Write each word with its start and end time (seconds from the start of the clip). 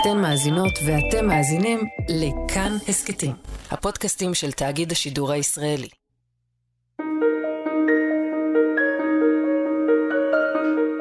אתן 0.00 0.18
מאזינות 0.18 0.72
ואתם 0.86 1.26
מאזינים 1.26 1.80
לכאן 2.08 2.76
הסכתים, 2.88 3.32
הפודקאסטים 3.70 4.34
של 4.34 4.52
תאגיד 4.52 4.92
השידור 4.92 5.32
הישראלי. 5.32 5.88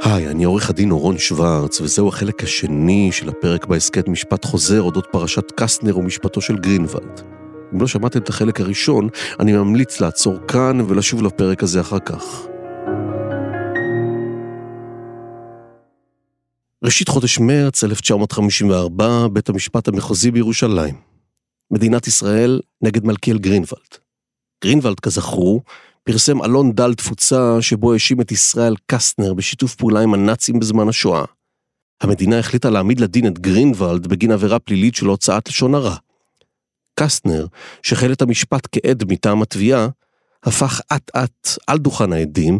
היי, 0.03 0.27
אני 0.27 0.43
עורך 0.43 0.69
הדין 0.69 0.91
אורון 0.91 1.17
שוורץ, 1.17 1.81
וזהו 1.81 2.07
החלק 2.07 2.43
השני 2.43 3.09
של 3.11 3.29
הפרק 3.29 3.65
בהסכת 3.65 4.07
משפט 4.07 4.45
חוזר 4.45 4.81
אודות 4.81 5.07
פרשת 5.11 5.51
קסטנר 5.55 5.97
ומשפטו 5.97 6.41
של 6.41 6.57
גרינוולד. 6.57 7.21
אם 7.73 7.81
לא 7.81 7.87
שמעתם 7.87 8.19
את 8.19 8.29
החלק 8.29 8.59
הראשון, 8.59 9.09
אני 9.39 9.53
ממליץ 9.53 10.01
לעצור 10.01 10.37
כאן 10.47 10.81
ולשוב 10.87 11.23
לפרק 11.23 11.63
הזה 11.63 11.81
אחר 11.81 11.99
כך. 11.99 12.47
ראשית 16.87 17.07
חודש 17.07 17.39
מרץ 17.39 17.83
1954, 17.83 19.27
בית 19.27 19.49
המשפט 19.49 19.87
המחוזי 19.87 20.31
בירושלים. 20.31 20.95
מדינת 21.71 22.07
ישראל 22.07 22.59
נגד 22.81 23.05
מלכיאל 23.05 23.37
גרינוולד. 23.37 23.97
גרינוולד, 24.63 24.99
כזכור, 24.99 25.61
פרסם 26.03 26.41
עלון 26.41 26.71
דל 26.71 26.93
תפוצה 26.93 27.57
שבו 27.61 27.93
האשים 27.93 28.21
את 28.21 28.31
ישראל 28.31 28.75
קסטנר 28.85 29.33
בשיתוף 29.33 29.75
פעולה 29.75 30.01
עם 30.01 30.13
הנאצים 30.13 30.59
בזמן 30.59 30.89
השואה. 30.89 31.25
המדינה 32.01 32.39
החליטה 32.39 32.69
להעמיד 32.69 32.99
לדין 32.99 33.27
את 33.27 33.39
גרינוולד 33.39 34.07
בגין 34.07 34.31
עבירה 34.31 34.59
פלילית 34.59 34.95
של 34.95 35.05
הוצאת 35.05 35.49
לשון 35.49 35.75
הרע. 35.75 35.95
קסטנר, 36.99 37.45
שהחל 37.83 38.11
את 38.11 38.21
המשפט 38.21 38.67
כעד 38.71 39.03
מטעם 39.11 39.41
התביעה, 39.41 39.87
הפך 40.43 40.81
אט-אט 40.93 41.47
על 41.67 41.77
דוכן 41.77 42.13
העדים, 42.13 42.59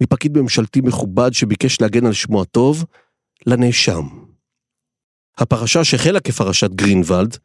מפקיד 0.00 0.38
ממשלתי 0.38 0.80
מכובד 0.80 1.32
שביקש 1.32 1.80
להגן 1.80 2.06
על 2.06 2.12
שמו 2.12 2.42
הטוב, 2.42 2.84
לנאשם. 3.46 4.02
הפרשה 5.38 5.84
שהחלה 5.84 6.20
כפרשת 6.20 6.70
גרינוולד, 6.70 7.36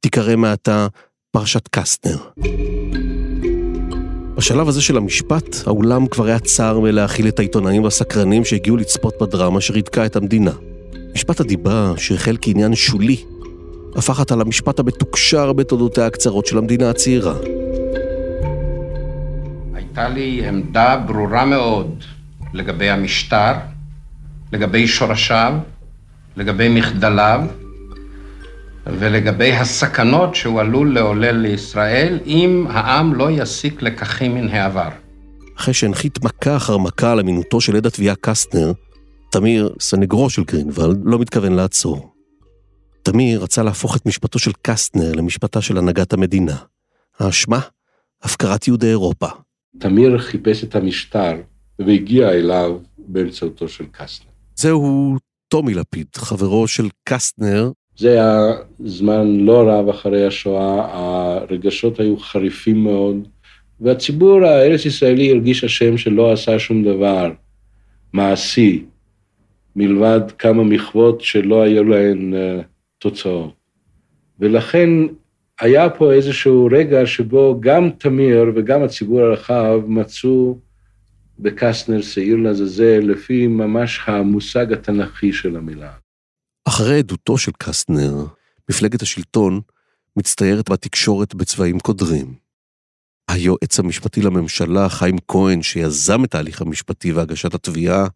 תיקרא 0.00 0.36
מעתה 0.36 0.86
פרשת 1.30 1.68
קסטנר. 1.68 2.18
בשלב 4.36 4.68
הזה 4.68 4.82
של 4.82 4.96
המשפט, 4.96 5.56
האולם 5.66 6.06
כבר 6.06 6.24
היה 6.26 6.38
צר 6.38 6.80
מלהכיל 6.80 7.28
את 7.28 7.38
העיתונאים 7.38 7.84
והסקרנים 7.84 8.44
שהגיעו 8.44 8.76
לצפות 8.76 9.14
בדרמה 9.20 9.60
שריתקה 9.60 10.06
את 10.06 10.16
המדינה. 10.16 10.52
משפט 11.14 11.40
הדיבה, 11.40 11.92
שהחל 11.96 12.36
כעניין 12.40 12.74
שולי, 12.74 13.24
הפך 13.96 14.20
עתה 14.20 14.36
למשפט 14.36 14.78
המתוקשר 14.78 15.52
בתולדותיה 15.52 16.06
הקצרות 16.06 16.46
של 16.46 16.58
המדינה 16.58 16.90
הצעירה. 16.90 17.34
הייתה 19.74 20.08
לי 20.08 20.48
עמדה 20.48 20.96
ברורה 21.06 21.44
מאוד 21.44 22.04
לגבי 22.52 22.90
המשטר, 22.90 23.52
לגבי 24.52 24.88
שורשיו, 24.88 25.54
לגבי 26.36 26.68
מחדליו 26.68 27.40
ולגבי 28.86 29.52
הסכנות 29.52 30.34
שהוא 30.34 30.60
עלול 30.60 30.94
לעולל 30.94 31.36
לישראל 31.36 32.18
אם 32.26 32.66
העם 32.68 33.14
לא 33.14 33.30
יסיק 33.30 33.82
לקחים 33.82 34.34
מן 34.34 34.48
העבר. 34.48 34.88
אחרי 35.56 35.74
שהנחית 35.74 36.24
מכה 36.24 36.56
אחר 36.56 36.78
מכה 36.78 37.12
על 37.12 37.20
אמינותו 37.20 37.60
של 37.60 37.76
עד 37.76 37.86
התביעה 37.86 38.14
קסטנר, 38.20 38.72
תמיר, 39.32 39.74
סנגרו 39.80 40.30
של 40.30 40.44
גרינוולד, 40.44 41.00
לא 41.04 41.18
מתכוון 41.18 41.52
לעצור. 41.52 42.12
תמיר 43.02 43.42
רצה 43.42 43.62
להפוך 43.62 43.96
את 43.96 44.06
משפטו 44.06 44.38
של 44.38 44.50
קסטנר 44.62 45.12
למשפטה 45.12 45.60
של 45.60 45.78
הנהגת 45.78 46.12
המדינה. 46.12 46.56
האשמה? 47.18 47.60
הפקרת 48.22 48.68
יהודי 48.68 48.86
אירופה. 48.86 49.26
תמיר 49.78 50.18
חיפש 50.18 50.64
את 50.64 50.74
המשטר 50.74 51.34
והגיע 51.78 52.30
אליו 52.30 52.78
באמצעותו 52.98 53.68
של 53.68 53.84
קסטנר. 53.92 54.35
זהו 54.56 55.16
טומי 55.48 55.74
לפיד, 55.74 56.06
חברו 56.16 56.68
של 56.68 56.88
קסטנר. 57.04 57.70
זה 57.96 58.12
היה 58.12 58.52
זמן 58.84 59.36
לא 59.40 59.70
רב 59.70 59.88
אחרי 59.88 60.26
השואה, 60.26 60.86
הרגשות 60.92 62.00
היו 62.00 62.16
חריפים 62.16 62.84
מאוד, 62.84 63.28
והציבור 63.80 64.44
הארץ-ישראלי 64.44 65.30
הרגיש 65.30 65.64
אשם 65.64 65.96
שלא 65.96 66.32
עשה 66.32 66.58
שום 66.58 66.84
דבר 66.84 67.32
מעשי, 68.12 68.84
מלבד 69.76 70.20
כמה 70.38 70.64
מחוות 70.64 71.20
שלא 71.20 71.62
היו 71.62 71.84
להן 71.84 72.32
uh, 72.32 72.62
תוצאות. 72.98 73.52
ולכן 74.40 74.88
היה 75.60 75.90
פה 75.90 76.12
איזשהו 76.12 76.68
רגע 76.72 77.06
שבו 77.06 77.56
גם 77.60 77.90
תמיר 77.90 78.52
וגם 78.54 78.82
הציבור 78.82 79.20
הרחב 79.20 79.80
מצאו 79.86 80.58
בקסטנר 81.38 82.02
שעיר 82.02 82.36
לעזאזל, 82.36 83.00
לפי 83.02 83.46
ממש 83.46 84.00
המושג 84.06 84.72
התנ"כי 84.72 85.32
של 85.32 85.56
המילה. 85.56 85.92
אחרי 86.68 86.98
עדותו 86.98 87.38
של 87.38 87.52
קסטנר, 87.58 88.26
מפלגת 88.70 89.02
השלטון 89.02 89.60
מצטיירת 90.16 90.70
בתקשורת 90.70 91.34
בצבעים 91.34 91.80
קודרים. 91.80 92.34
היועץ 93.30 93.78
המשפטי 93.78 94.22
לממשלה, 94.22 94.88
חיים 94.88 95.16
כהן, 95.28 95.62
שיזם 95.62 96.24
את 96.24 96.34
ההליך 96.34 96.62
המשפטי 96.62 97.12
והגשת 97.12 97.54
התביעה, 97.54 98.06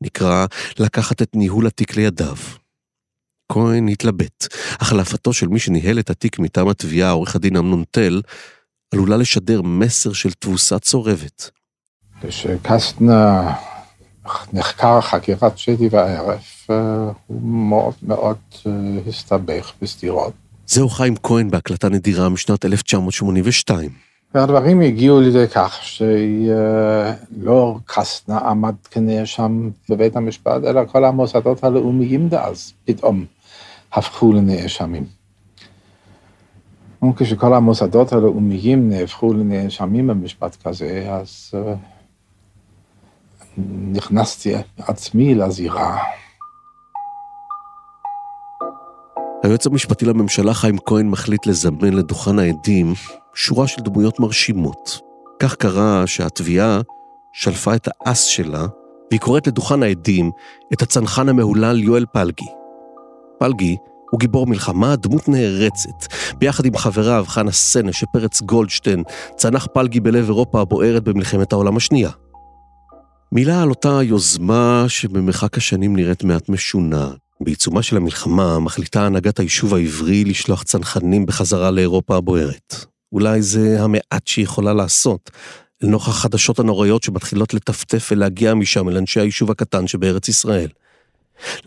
נקרא 0.00 0.46
לקחת 0.78 1.22
את 1.22 1.36
ניהול 1.36 1.66
התיק 1.66 1.96
לידיו. 1.96 2.36
כהן 3.52 3.88
התלבט. 3.88 4.46
החלפתו 4.80 5.32
של 5.32 5.46
מי 5.46 5.58
שניהל 5.58 5.98
את 5.98 6.10
התיק 6.10 6.38
מטעם 6.38 6.68
התביעה, 6.68 7.10
עורך 7.10 7.36
הדין 7.36 7.56
אמנון 7.56 7.84
תל, 7.90 8.22
עלולה 8.94 9.16
לשדר 9.16 9.62
מסר 9.62 10.12
של 10.12 10.32
תבוסה 10.32 10.78
צורבת. 10.78 11.50
כשקסטנר 12.22 13.40
נחקר 14.52 15.00
חקירת 15.00 15.58
שדי 15.58 15.88
וערב, 15.90 16.40
אה, 16.70 17.10
הוא 17.26 17.42
מאוד 17.42 17.94
מאוד 18.02 18.36
אה, 18.66 18.72
הסתבך 19.08 19.72
בסתירות. 19.82 20.32
זהו 20.66 20.88
חיים 20.88 21.14
כהן 21.22 21.50
בהקלטה 21.50 21.88
נדירה 21.88 22.28
משנת 22.28 22.64
1982. 22.64 23.90
והדברים 24.34 24.80
הגיעו 24.80 25.20
לידי 25.20 25.48
כך 25.48 25.78
שלא 25.82 27.78
קסטנר 27.86 28.38
עמד 28.48 28.74
כנאשם 28.90 29.70
בבית 29.88 30.16
המשפט, 30.16 30.64
אלא 30.64 30.84
כל 30.84 31.04
המוסדות 31.04 31.64
הלאומיים 31.64 32.28
דאז 32.28 32.72
פתאום 32.84 33.24
הפכו 33.92 34.32
לנאשמים. 34.32 35.04
וכשכל 37.10 37.54
המוסדות 37.54 38.12
הלאומיים 38.12 38.88
נהפכו 38.88 39.32
לנאשמים 39.32 40.06
במשפט 40.06 40.56
כזה, 40.64 41.06
אז 41.10 41.50
אה, 41.54 41.74
נכנסתי 43.92 44.54
עצמי 44.78 45.34
לזירה. 45.34 45.98
היועץ 49.42 49.66
המשפטי 49.66 50.04
לממשלה 50.04 50.54
חיים 50.54 50.76
כהן 50.86 51.08
מחליט 51.08 51.46
לזמן 51.46 51.92
לדוכן 51.92 52.38
העדים 52.38 52.94
שורה 53.34 53.66
של 53.66 53.82
דמויות 53.82 54.20
מרשימות. 54.20 55.00
כך 55.38 55.54
קרה 55.54 56.06
שהתביעה 56.06 56.80
שלפה 57.32 57.74
את 57.74 57.88
האס 57.88 58.22
שלה, 58.22 58.66
והיא 59.10 59.20
קוראת 59.20 59.46
לדוכן 59.46 59.82
העדים 59.82 60.30
את 60.72 60.82
הצנחן 60.82 61.28
המהולל 61.28 61.82
יואל 61.82 62.06
פלגי. 62.12 62.46
פלגי 63.38 63.76
הוא 64.10 64.20
גיבור 64.20 64.46
מלחמה, 64.46 64.96
דמות 64.96 65.28
נערצת. 65.28 66.14
ביחד 66.38 66.64
עם 66.66 66.76
חבריו, 66.76 67.24
חנה 67.28 67.52
סנש 67.52 68.00
שפרץ 68.00 68.42
גולדשטיין, 68.42 69.02
צנח 69.36 69.66
פלגי 69.74 70.00
בלב 70.00 70.24
אירופה 70.24 70.60
הבוערת 70.60 71.04
במלחמת 71.04 71.52
העולם 71.52 71.76
השנייה. 71.76 72.10
מילה 73.32 73.62
על 73.62 73.70
אותה 73.70 73.98
יוזמה 74.02 74.84
שבמרחק 74.88 75.56
השנים 75.56 75.96
נראית 75.96 76.24
מעט 76.24 76.48
משונה. 76.48 77.10
בעיצומה 77.40 77.82
של 77.82 77.96
המלחמה 77.96 78.58
מחליטה 78.58 79.06
הנהגת 79.06 79.38
היישוב 79.38 79.74
העברי 79.74 80.24
לשלוח 80.24 80.62
צנחנים 80.62 81.26
בחזרה 81.26 81.70
לאירופה 81.70 82.16
הבוערת. 82.16 82.74
אולי 83.12 83.42
זה 83.42 83.82
המעט 83.82 84.26
שהיא 84.26 84.44
יכולה 84.44 84.72
לעשות, 84.72 85.30
לנוכח 85.82 86.08
החדשות 86.08 86.58
הנוראיות 86.58 87.02
שמתחילות 87.02 87.54
לטפטף 87.54 88.08
ולהגיע 88.12 88.54
משם 88.54 88.88
אל 88.88 88.96
אנשי 88.96 89.20
היישוב 89.20 89.50
הקטן 89.50 89.86
שבארץ 89.86 90.28
ישראל. 90.28 90.68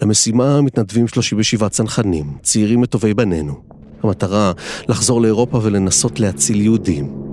למשימה 0.01 0.61
מתנדבים 0.61 1.07
37 1.07 1.69
צנחנים, 1.69 2.37
צעירים 2.43 2.81
מטובי 2.81 3.13
בנינו. 3.13 3.61
המטרה, 4.03 4.51
לחזור 4.89 5.21
לאירופה 5.21 5.59
ולנסות 5.63 6.19
להציל 6.19 6.61
יהודים. 6.61 7.30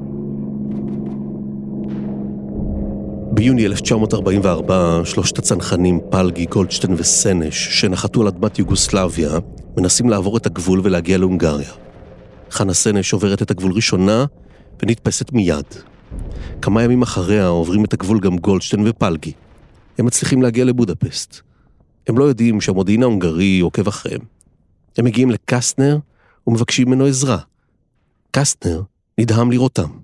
ביוני 3.38 3.66
1944, 3.66 5.00
שלושת 5.04 5.38
הצנחנים, 5.38 6.00
פלגי, 6.10 6.46
גולדשטיין 6.46 6.94
וסנש, 6.96 7.80
שנחתו 7.80 8.20
על 8.20 8.26
אדמת 8.28 8.58
יוגוסלביה, 8.58 9.38
מנסים 9.76 10.10
לעבור 10.10 10.36
את 10.36 10.46
הגבול 10.46 10.80
ולהגיע 10.84 11.18
להונגריה. 11.18 11.72
חנה 12.50 12.74
סנש 12.74 13.12
עוברת 13.12 13.42
את 13.42 13.50
הגבול 13.50 13.72
ראשונה 13.72 14.24
ונתפסת 14.82 15.32
מיד. 15.32 15.64
כמה 16.62 16.82
ימים 16.82 17.02
אחריה 17.02 17.46
עוברים 17.46 17.84
את 17.84 17.92
הגבול 17.92 18.20
גם 18.20 18.36
גולדשטיין 18.36 18.88
ופלגי. 18.88 19.32
הם 19.98 20.06
מצליחים 20.06 20.42
להגיע 20.42 20.64
לבודפסט. 20.64 21.40
הם 22.06 22.18
לא 22.18 22.24
יודעים 22.24 22.60
שהמודיעין 22.60 23.02
ההונגרי 23.02 23.60
עוקב 23.60 23.88
אחריהם. 23.88 24.20
הם 24.98 25.04
מגיעים 25.04 25.30
לקסטנר 25.30 25.98
ומבקשים 26.46 26.88
ממנו 26.88 27.04
עזרה. 27.04 27.38
קסטנר 28.30 28.82
נדהם 29.18 29.50
לראותם. 29.50 29.97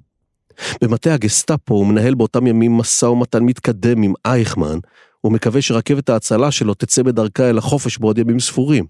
במטה 0.83 1.15
הגסטאפו 1.15 1.75
הוא 1.75 1.87
מנהל 1.87 2.15
באותם 2.15 2.47
ימים 2.47 2.73
משא 2.73 3.07
ומתן 3.07 3.43
מתקדם 3.43 4.03
עם 4.03 4.13
אייכמן, 4.27 4.79
ומקווה 5.25 5.63
שרכבת 5.63 6.09
ההצלה 6.09 6.51
שלו 6.51 6.75
תצא 6.75 7.03
בדרכה 7.03 7.51
אל 7.51 7.59
החופש 7.59 7.99
בעוד 7.99 8.19
ימים 8.19 8.41
ספורים. 8.41 8.87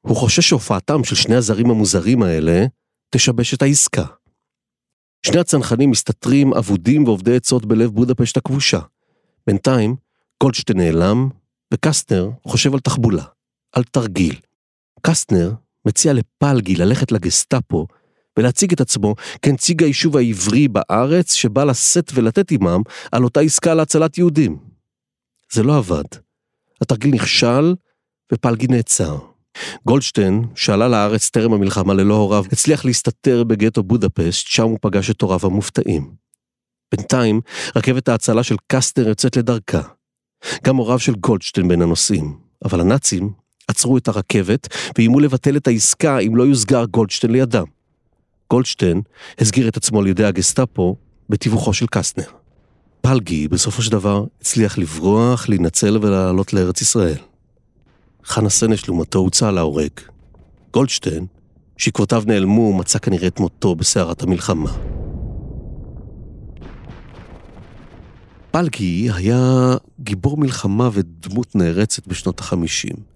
הוא 0.00 0.16
חושש 0.16 0.48
שהופעתם 0.48 1.04
של 1.04 1.14
שני 1.14 1.34
הזרים 1.34 1.70
המוזרים 1.70 2.22
האלה 2.22 2.66
תשבש 3.10 3.54
את 3.54 3.62
העסקה. 3.62 4.04
שני 5.26 5.40
הצנחנים 5.40 5.90
מסתתרים 5.90 6.54
אבודים 6.54 7.04
ואובדי 7.04 7.36
עצות 7.36 7.66
בלב 7.66 7.90
בודפשט 7.90 8.36
הכבושה. 8.36 8.80
בינתיים, 9.46 9.96
גולדשטיין 10.42 10.78
נעלם, 10.78 11.28
וקסטנר 11.74 12.30
חושב 12.46 12.74
על 12.74 12.80
תחבולה, 12.80 13.24
על 13.72 13.84
תרגיל. 13.84 14.36
קסטנר 15.02 15.52
מציע 15.86 16.12
לפלגי 16.12 16.76
ללכת 16.76 17.12
לגסטאפו 17.12 17.86
ולהציג 18.36 18.72
את 18.72 18.80
עצמו 18.80 19.14
כנציג 19.42 19.82
היישוב 19.82 20.16
העברי 20.16 20.68
בארץ 20.68 21.32
שבא 21.32 21.64
לשאת 21.64 22.10
ולתת 22.14 22.50
עמם 22.50 22.82
על 23.12 23.24
אותה 23.24 23.40
עסקה 23.40 23.74
להצלת 23.74 24.18
יהודים. 24.18 24.58
זה 25.52 25.62
לא 25.62 25.76
עבד. 25.76 26.04
התרגיל 26.80 27.14
נכשל 27.14 27.74
ופלגי 28.32 28.66
נעצר. 28.66 29.18
גולדשטיין, 29.86 30.44
שעלה 30.54 30.88
לארץ 30.88 31.30
טרם 31.30 31.52
המלחמה 31.52 31.94
ללא 31.94 32.14
הוריו, 32.14 32.44
הצליח 32.52 32.84
להסתתר 32.84 33.44
בגטו 33.44 33.82
בודפשט, 33.82 34.46
שם 34.46 34.62
הוא 34.62 34.78
פגש 34.82 35.10
את 35.10 35.22
הוריו 35.22 35.40
המופתעים. 35.42 36.14
בינתיים, 36.92 37.40
רכבת 37.76 38.08
ההצלה 38.08 38.42
של 38.42 38.56
קסטנר 38.66 39.08
יוצאת 39.08 39.36
לדרכה. 39.36 39.80
גם 40.64 40.76
הוריו 40.76 40.98
של 40.98 41.14
גולדשטיין 41.14 41.68
בין 41.68 41.82
הנוסעים, 41.82 42.38
אבל 42.64 42.80
הנאצים 42.80 43.32
עצרו 43.68 43.98
את 43.98 44.08
הרכבת 44.08 44.68
ואיימו 44.98 45.20
לבטל 45.20 45.56
את 45.56 45.66
העסקה 45.66 46.18
אם 46.18 46.36
לא 46.36 46.42
יוסגר 46.42 46.84
גולדשטיין 46.84 47.32
לידם. 47.32 47.64
גולדשטיין 48.54 49.02
הסגיר 49.38 49.68
את 49.68 49.76
עצמו 49.76 50.00
על 50.00 50.06
ידי 50.06 50.24
הגסטאפו 50.24 50.96
בתיווכו 51.28 51.72
של 51.72 51.86
קסטנר. 51.86 52.24
פלגי 53.00 53.48
בסופו 53.48 53.82
של 53.82 53.92
דבר 53.92 54.24
הצליח 54.40 54.78
לברוח, 54.78 55.48
להינצל 55.48 55.98
ולעלות 56.02 56.52
לארץ 56.52 56.80
ישראל. 56.80 57.18
חנה 58.24 58.50
סנש 58.50 58.88
לעומתו 58.88 59.18
הוצא 59.18 59.50
להורג. 59.50 59.90
גולדשטיין, 60.72 61.26
שעקבותיו 61.76 62.22
נעלמו, 62.26 62.72
מצא 62.72 62.98
כנראה 62.98 63.26
את 63.26 63.40
מותו 63.40 63.74
בסערת 63.74 64.22
המלחמה. 64.22 64.72
פלגי 68.50 69.08
היה 69.14 69.74
גיבור 70.00 70.36
מלחמה 70.36 70.90
ודמות 70.92 71.54
נערצת 71.54 72.06
בשנות 72.06 72.40
החמישים. 72.40 73.13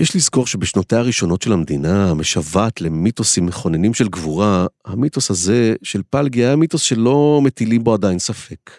יש 0.00 0.16
לזכור 0.16 0.46
שבשנותיה 0.46 0.98
הראשונות 0.98 1.42
של 1.42 1.52
המדינה, 1.52 2.10
המשוועת 2.10 2.80
למיתוסים 2.80 3.46
מכוננים 3.46 3.94
של 3.94 4.08
גבורה, 4.08 4.66
המיתוס 4.84 5.30
הזה 5.30 5.74
של 5.82 6.02
פלגי 6.10 6.44
היה 6.44 6.56
מיתוס 6.56 6.82
שלא 6.82 7.40
מטילים 7.44 7.84
בו 7.84 7.94
עדיין 7.94 8.18
ספק. 8.18 8.70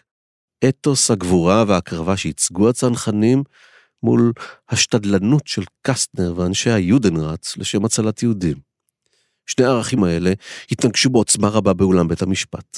אתוס 0.70 1.12
הגבורה 1.12 1.64
וההקרבה 1.68 2.18
שייצגו 2.18 2.70
הצנחנים 2.70 3.44
מול 4.04 4.34
השתדלנות 4.70 5.48
של 5.48 5.64
קסטנר 5.82 6.34
ואנשי 6.38 6.70
היודנראץ 6.70 7.58
לשם 7.58 7.86
הצלת 7.86 8.24
יהודים. 8.24 8.58
שני 9.46 9.66
הערכים 9.66 10.04
האלה 10.04 10.34
התנגשו 10.72 11.10
בעוצמה 11.10 11.48
רבה 11.48 11.74
באולם 11.74 12.08
בית 12.08 12.22
המשפט. 12.22 12.78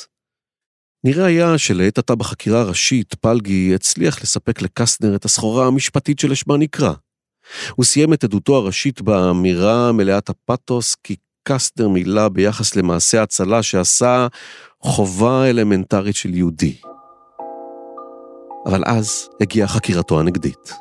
נראה 1.04 1.26
היה 1.26 1.58
שלעת 1.58 1.98
עתה 1.98 2.16
בחקירה 2.16 2.62
הראשית, 2.62 3.14
פלגי 3.14 3.76
הצליח 3.76 4.22
לספק 4.22 4.62
לקסטנר 4.62 5.16
את 5.16 5.26
הסחורה 5.26 5.68
המשפטית 5.68 6.20
שלשמה 6.20 6.58
נקרא. 6.58 6.94
הוא 7.76 7.86
סיים 7.86 8.14
את 8.14 8.24
עדותו 8.24 8.56
הראשית 8.56 9.02
באמירה 9.02 9.92
מלאת 9.92 10.30
הפתוס 10.30 10.96
כי 11.04 11.16
קסטנר 11.44 11.88
מילא 11.88 12.28
ביחס 12.28 12.76
למעשה 12.76 13.24
הצלה 13.24 13.64
שעשה 13.64 14.28
חובה 14.82 15.50
אלמנטרית 15.50 16.16
של 16.16 16.34
יהודי. 16.34 16.76
אבל 18.66 18.84
אז 18.86 19.30
הגיעה 19.42 19.68
חקירתו 19.68 20.20
הנגדית. 20.20 20.74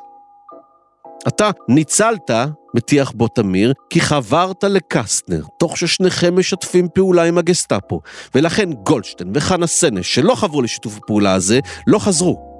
אתה 1.27 1.49
ניצלת, 1.69 2.31
מטיח 2.75 3.11
בו 3.11 3.27
תמיר, 3.27 3.73
כי 3.89 4.01
חברת 4.01 4.63
לקסטנר, 4.63 5.43
תוך 5.59 5.77
ששניכם 5.77 6.39
משתפים 6.39 6.87
פעולה 6.93 7.23
עם 7.23 7.37
הגסטאפו, 7.37 8.01
ולכן 8.35 8.73
גולדשטיין 8.73 9.31
וחנה 9.33 9.67
סנש, 9.67 10.15
שלא 10.15 10.35
חברו 10.35 10.61
לשיתוף 10.61 10.97
הפעולה 10.97 11.33
הזה, 11.33 11.59
לא 11.87 11.99
חזרו. 11.99 12.50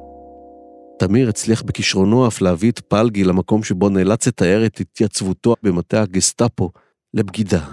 תמיר 1.01 1.29
הצליח 1.29 1.61
בכישרונו 1.61 2.27
אף 2.27 2.41
להביא 2.41 2.71
את 2.71 2.79
פלגי 2.79 3.23
למקום 3.23 3.63
שבו 3.63 3.89
נאלץ 3.89 4.27
לתאר 4.27 4.65
את 4.65 4.79
התייצבותו 4.79 5.55
במטה 5.63 6.01
הגסטאפו 6.01 6.71
לבגידה. 7.13 7.65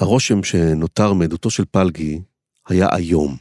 הרושם 0.00 0.42
שנותר 0.42 1.12
מעדותו 1.12 1.50
של 1.50 1.64
פלגי 1.70 2.20
היה 2.68 2.88
איום. 2.96 3.36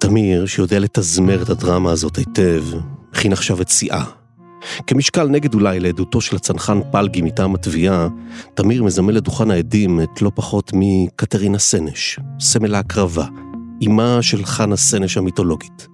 תמיר, 0.00 0.46
שיודע 0.46 0.78
לתזמר 0.78 1.42
את 1.42 1.48
הדרמה 1.48 1.92
הזאת 1.92 2.16
היטב, 2.16 2.64
הכין 3.12 3.32
עכשיו 3.32 3.62
את 3.62 3.68
שיאה. 3.68 4.04
כמשקל 4.86 5.28
נגד 5.28 5.54
אולי 5.54 5.80
לעדותו 5.80 6.20
של 6.20 6.36
הצנחן 6.36 6.80
פלגי 6.92 7.22
מטעם 7.22 7.54
התביעה, 7.54 8.08
תמיר 8.54 8.82
מזמן 8.82 9.14
לדוכן 9.14 9.50
העדים 9.50 10.00
את 10.00 10.22
לא 10.22 10.30
פחות 10.34 10.70
מקטרינה 10.74 11.58
סנש, 11.58 12.18
סמל 12.40 12.74
ההקרבה, 12.74 13.26
אמה 13.86 14.18
של 14.20 14.44
חנה 14.44 14.76
סנש 14.76 15.16
המיתולוגית. 15.16 15.88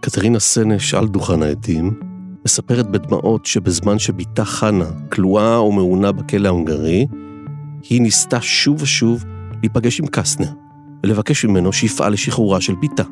קטרינה 0.00 0.40
סנש 0.40 0.94
על 0.94 1.08
דוכן 1.08 1.42
העדים, 1.42 2.00
מספרת 2.44 2.90
בדמעות 2.90 3.46
שבזמן 3.46 3.98
שבתה 3.98 4.44
חנה 4.44 4.90
כלואה 5.12 5.62
ומעונה 5.62 6.12
בכלא 6.12 6.48
ההונגרי, 6.48 7.06
היא 7.90 8.02
ניסתה 8.02 8.40
שוב 8.40 8.82
ושוב 8.82 9.24
להיפגש 9.62 10.00
עם 10.00 10.06
קסטנר, 10.06 10.52
ולבקש 11.04 11.44
ממנו 11.44 11.72
שיפעל 11.72 12.12
לשחרורה 12.12 12.60
של 12.60 12.74
בתה. 12.82 13.02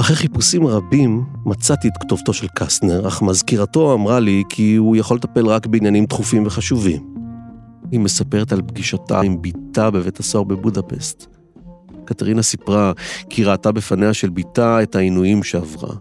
אחרי 0.00 0.16
חיפושים 0.16 0.66
רבים 0.66 1.24
מצאתי 1.46 1.88
את 1.88 1.96
כתובתו 2.00 2.32
של 2.32 2.46
קסטנר, 2.54 3.08
אך 3.08 3.22
מזכירתו 3.22 3.94
אמרה 3.94 4.20
לי 4.20 4.42
כי 4.48 4.76
הוא 4.76 4.96
יכול 4.96 5.16
לטפל 5.16 5.46
רק 5.46 5.66
בעניינים 5.66 6.04
דחופים 6.04 6.46
וחשובים. 6.46 7.14
היא 7.92 8.00
מספרת 8.00 8.52
על 8.52 8.62
פגישתה 8.62 9.20
עם 9.20 9.42
בתה 9.42 9.90
בבית 9.90 10.20
הסוהר 10.20 10.44
בבודפסט. 10.44 11.37
קטרינה 12.08 12.42
סיפרה 12.42 12.92
כי 13.30 13.44
ראתה 13.44 13.72
בפניה 13.72 14.14
של 14.14 14.28
בתה 14.28 14.82
את 14.82 14.96
העינויים 14.96 15.42
שעברה. 15.42 15.94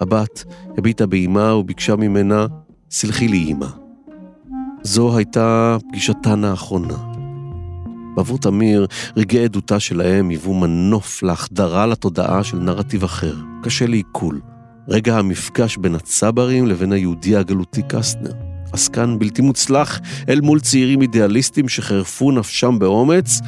הבת 0.00 0.44
הביטה 0.78 1.06
באימה 1.06 1.54
וביקשה 1.54 1.96
ממנה, 1.96 2.46
סלחי 2.90 3.28
לי 3.28 3.36
אימא. 3.36 3.66
זו 4.82 5.16
הייתה 5.16 5.76
פגישתן 5.88 6.44
האחרונה. 6.44 6.96
בעבור 8.16 8.38
תמיר, 8.38 8.86
רגעי 9.16 9.44
עדותה 9.44 9.80
שלהם 9.80 10.28
היוו 10.28 10.54
מנוף 10.54 11.22
להחדרה 11.22 11.86
לתודעה 11.86 12.44
של 12.44 12.56
נרטיב 12.56 13.04
אחר, 13.04 13.34
קשה 13.62 13.86
לעיכול. 13.86 14.40
רגע 14.88 15.18
המפגש 15.18 15.76
בין 15.76 15.94
הצברים 15.94 16.66
לבין 16.66 16.92
היהודי 16.92 17.36
הגלותי 17.36 17.82
קסטנר. 17.88 18.32
עסקן 18.72 19.18
בלתי 19.18 19.42
מוצלח 19.42 20.00
אל 20.28 20.40
מול 20.40 20.60
צעירים 20.60 21.02
אידיאליסטים 21.02 21.68
שחרפו 21.68 22.30
נפשם 22.30 22.78
באומץ, 22.78 23.40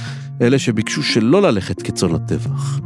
אלה 0.43 0.59
שביקשו 0.59 1.03
שלא 1.03 1.43
ללכת 1.43 1.83
כצאן 1.83 2.09
לטבח. 2.13 2.81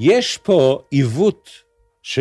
יש 0.00 0.38
פה 0.38 0.82
עיוות 0.90 1.50
ש... 2.02 2.18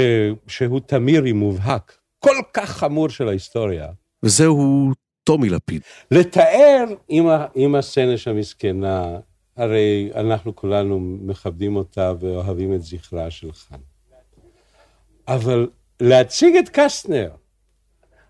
שהוא 0.48 0.80
תמירי 0.80 1.32
מובהק, 1.32 1.98
כל 2.20 2.36
כך 2.54 2.70
חמור 2.70 3.10
של 3.10 3.28
ההיסטוריה, 3.28 3.88
וזהו 4.24 4.92
טומי 5.24 5.50
לפיד. 5.50 5.82
לתאר 6.12 6.86
עם, 7.08 7.28
ה, 7.28 7.46
עם 7.56 7.76
הסנש 7.76 8.28
המסכנה, 8.28 9.18
הרי 9.56 10.10
אנחנו 10.16 10.56
כולנו 10.56 11.00
מכבדים 11.00 11.76
אותה 11.76 12.14
ואוהבים 12.20 12.74
את 12.74 12.82
זכרה 12.82 13.32
של 13.32 13.52
חן. 13.52 13.80
אבל 15.28 15.68
להציג 16.00 16.56
את 16.56 16.70
קסטנר, 16.70 17.30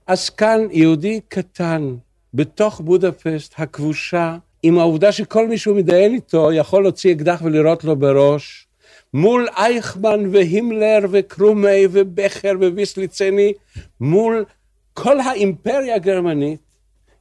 עסקן 0.07 0.59
יהודי 0.71 1.21
קטן 1.27 1.95
בתוך 2.33 2.81
בודפסט 2.81 3.53
הכבושה, 3.57 4.37
עם 4.63 4.79
העובדה 4.79 5.11
שכל 5.11 5.47
מי 5.47 5.57
שהוא 5.57 5.77
מתדיין 5.77 6.13
איתו 6.13 6.53
יכול 6.53 6.83
להוציא 6.83 7.15
אקדח 7.15 7.41
ולירות 7.43 7.83
לו 7.83 7.95
בראש, 7.95 8.67
מול 9.13 9.47
אייכמן 9.57 10.35
והימלר 10.35 10.99
וקרומי 11.11 11.83
ובכר 11.91 12.53
וויסליצני, 12.59 13.53
מול 13.99 14.45
כל 14.93 15.19
האימפריה 15.19 15.95
הגרמנית, 15.95 16.59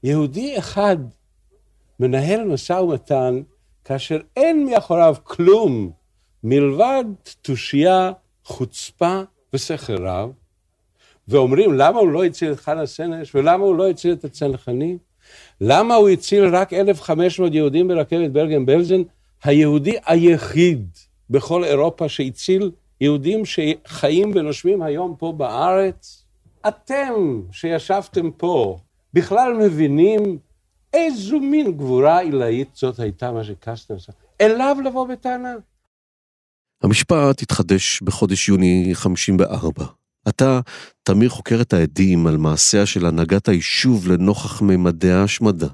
יהודי 0.03 0.59
אחד 0.59 0.97
מנהל 2.01 2.45
משא 2.45 2.73
ומתן 2.73 3.43
כאשר 3.85 4.19
אין 4.37 4.67
מאחוריו 4.67 5.17
כלום 5.25 5.91
מלבד 6.45 7.05
תושייה, 7.43 8.13
חוצפה 8.45 9.21
ושכל 9.53 10.07
רב, 10.07 10.31
ואומרים 11.29 11.73
למה 11.73 12.01
הוא 12.01 12.09
לא 12.09 12.25
הציל 12.25 12.53
את 12.53 12.61
חנה 12.61 12.87
סנש 12.87 13.35
ולמה 13.35 13.65
הוא 13.65 13.77
לא 13.77 13.89
הציל 13.89 14.13
את 14.13 14.25
הצנחנים? 14.25 14.99
למה 15.61 15.95
הוא 15.95 16.09
הציל 16.09 16.57
רק 16.57 16.73
1,500 16.73 17.55
יהודים 17.55 17.89
ברכבת 17.89 18.31
ברגן 18.31 18.67
בלזן? 18.67 19.03
היהודי 19.45 19.97
היחיד 20.07 20.89
בכל 21.31 21.65
אירופה 21.65 22.09
שהציל 22.09 22.71
יהודים 23.01 23.43
שחיים 23.45 24.33
ונושמים 24.35 24.83
היום 24.83 25.15
פה 25.19 25.33
בארץ? 25.33 26.25
אתם 26.69 27.43
שישבתם 27.51 28.31
פה 28.31 28.79
בכלל 29.15 29.53
מבינים 29.53 30.39
איזו 30.93 31.41
מין 31.41 31.73
גבורה 31.73 32.19
עילאית 32.19 32.69
זאת 32.75 32.99
הייתה 32.99 33.33
מה 33.33 33.45
שקסטנר 33.45 33.97
עשה? 33.97 34.13
אליו 34.41 34.77
לבוא 34.85 35.09
בטענה. 35.09 35.55
המשפט 36.83 37.43
התחדש 37.43 38.03
בחודש 38.03 38.49
יוני 38.49 38.91
54. 38.93 39.85
עתה, 40.27 40.61
תמיר 41.03 41.29
חוקר 41.29 41.61
את 41.61 41.73
העדים 41.73 42.27
על 42.27 42.37
מעשיה 42.37 42.87
של 42.87 43.07
הנהגת 43.07 43.49
היישוב 43.49 44.09
לנוכח 44.09 44.63
ממדי 44.63 45.11
ההשמדה. 45.11 45.69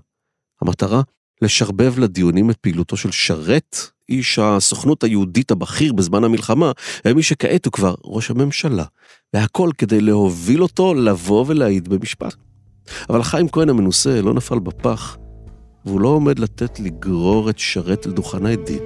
המטרה, 0.62 1.02
לשרבב 1.42 1.98
לדיונים 1.98 2.50
את 2.50 2.56
פעילותו 2.56 2.96
של 2.96 3.10
שרת, 3.10 3.76
איש 4.08 4.38
הסוכנות 4.38 5.04
היהודית 5.04 5.50
הבכיר 5.50 5.92
בזמן 5.92 6.24
המלחמה, 6.24 6.72
ומי 7.04 7.22
שכעת 7.22 7.64
הוא 7.64 7.72
כבר 7.72 7.94
ראש 8.04 8.30
הממשלה, 8.30 8.84
והכל 9.34 9.70
כדי 9.78 10.00
להוביל 10.00 10.62
אותו 10.62 10.94
לבוא 10.94 11.44
ולהעיד 11.48 11.88
במשפט. 11.88 12.34
אבל 13.10 13.22
חיים 13.22 13.48
כהן 13.48 13.68
המנוסה 13.68 14.22
לא 14.22 14.34
נפל 14.34 14.58
בפח, 14.58 15.16
והוא 15.84 16.00
לא 16.00 16.08
עומד 16.08 16.38
לתת 16.38 16.80
לגרור 16.80 17.50
את 17.50 17.58
שרת 17.58 18.06
אל 18.06 18.12
דוכן 18.12 18.46
העדים. 18.46 18.82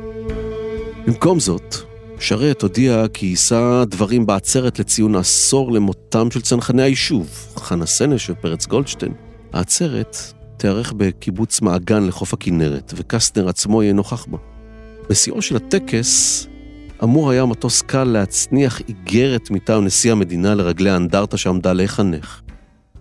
במקום 1.06 1.40
זאת, 1.40 1.75
שרת 2.20 2.62
הודיע 2.62 3.04
כי 3.14 3.26
יישא 3.26 3.85
דברים 3.88 4.26
בעצרת 4.26 4.78
לציון 4.78 5.16
עשור 5.16 5.73
למותם 5.73 6.30
של 6.30 6.40
צנחני 6.40 6.82
היישוב, 6.82 7.28
חנה 7.56 7.87
סנש 7.87 8.30
ופרץ 8.30 8.66
גולדשטיין. 8.66 9.12
העצרת 9.52 10.16
תיארך 10.56 10.92
בקיבוץ 10.96 11.61
מעגן 11.61 12.06
לחוף 12.06 12.35
הכנרת, 12.35 12.92
וקסטנר 12.96 13.49
עצמו 13.49 13.82
יהיה 13.82 13.92
נוכח 13.92 14.26
בה. 14.26 14.38
בשיאו 15.11 15.42
של 15.42 15.56
הטקס 15.56 16.46
אמור 17.02 17.30
היה 17.30 17.46
מטוס 17.46 17.82
קל 17.82 18.04
להצניח 18.04 18.80
איגרת 18.88 19.50
מטעם 19.50 19.85
נשיא 19.85 20.12
המדינה 20.12 20.54
לרגלי 20.54 20.90
האנדרטה 20.90 21.37
שעמדה 21.37 21.73
להיחנך. 21.73 22.40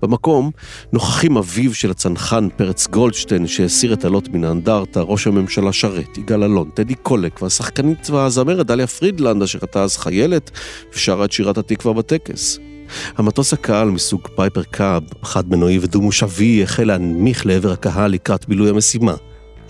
במקום 0.02 0.52
נוכחים 0.94 1.38
אביו 1.38 1.74
של 1.74 1.92
הצנחן 1.92 2.48
פרץ 2.58 2.88
גולדשטיין 2.88 3.48
שהסיר 3.48 3.94
את 3.94 4.06
הלוט 4.06 4.28
מן 4.28 4.44
האנדרטה, 4.44 5.02
ראש 5.02 5.28
הממשלה 5.28 5.74
שרת, 5.74 6.18
יגאל 6.18 6.44
אלון, 6.44 6.70
טדי 6.74 6.96
קולק 6.96 7.42
והשחקנית 7.42 8.10
והזמרת 8.10 8.66
דליה 8.66 8.88
פרידלנד 8.88 9.44
אשר 9.44 9.60
הייתה 9.62 9.84
אז 9.84 9.98
חיילת 9.98 10.52
ושרה 10.94 11.26
את 11.26 11.32
שירת 11.32 11.58
התקווה 11.58 11.94
בטקס. 11.94 12.60
המטוס 13.18 13.54
הקל 13.54 13.90
מסוג 13.90 14.28
פייפר 14.36 14.64
קאב, 14.64 15.04
חד 15.24 15.50
מנועי 15.50 15.80
ודו-מושבי, 15.82 16.64
החל 16.64 16.84
להנמיך 16.84 17.46
לעבר 17.46 17.72
הקהל 17.72 18.12
לקראת 18.12 18.48
מילוי 18.48 18.70
המשימה, 18.70 19.16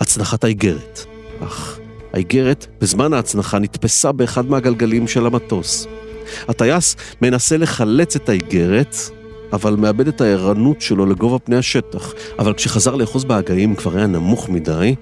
הצנחת 0.00 0.44
האיגרת. 0.44 1.06
אך 1.40 1.78
האיגרת, 2.12 2.66
בזמן 2.80 3.12
ההצנחה, 3.12 3.58
נתפסה 3.58 4.12
באחד 4.12 4.50
מהגלגלים 4.50 5.08
של 5.08 5.26
המטוס. 5.26 5.86
הטייס 6.48 6.96
מנסה 7.22 7.56
לחלץ 7.56 8.16
את 8.16 8.28
האיגרת, 8.28 8.96
אבל 9.52 9.76
מאבד 9.76 10.08
את 10.08 10.20
הערנות 10.20 10.80
שלו 10.80 11.06
לגובה 11.06 11.38
פני 11.38 11.56
השטח. 11.56 12.12
אבל 12.38 12.54
כשחזר 12.54 12.94
לאחוז 12.94 13.24
בהגאים 13.24 13.74
כבר 13.74 13.96
היה 13.96 14.06
נמוך 14.06 14.48
מדי, 14.48 14.94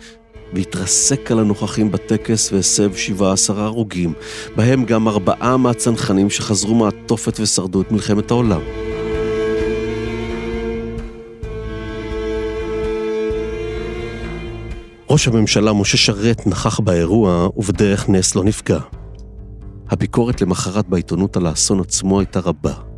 והתרסק 0.54 1.30
על 1.30 1.38
הנוכחים 1.38 1.90
בטקס 1.90 2.52
והסב 2.52 2.94
17 2.94 3.64
הרוגים, 3.64 4.12
בהם 4.56 4.84
גם 4.84 5.08
ארבעה 5.08 5.56
מהצנחנים 5.56 6.30
שחזרו 6.30 6.74
מהתופת 6.74 7.40
ושרדו 7.40 7.80
את 7.80 7.92
מלחמת 7.92 8.30
העולם. 8.30 8.60
ראש 15.10 15.28
הממשלה 15.28 15.72
משה 15.72 15.96
שרת 15.96 16.46
נכח 16.46 16.80
באירוע 16.80 17.48
ובדרך 17.56 18.08
נס 18.08 18.34
לא 18.34 18.44
נפגע. 18.44 18.78
הביקורת 19.90 20.40
למחרת 20.40 20.88
בעיתונות 20.88 21.36
על 21.36 21.46
האסון 21.46 21.80
עצמו 21.80 22.20
הייתה 22.20 22.40
רבה. 22.40 22.93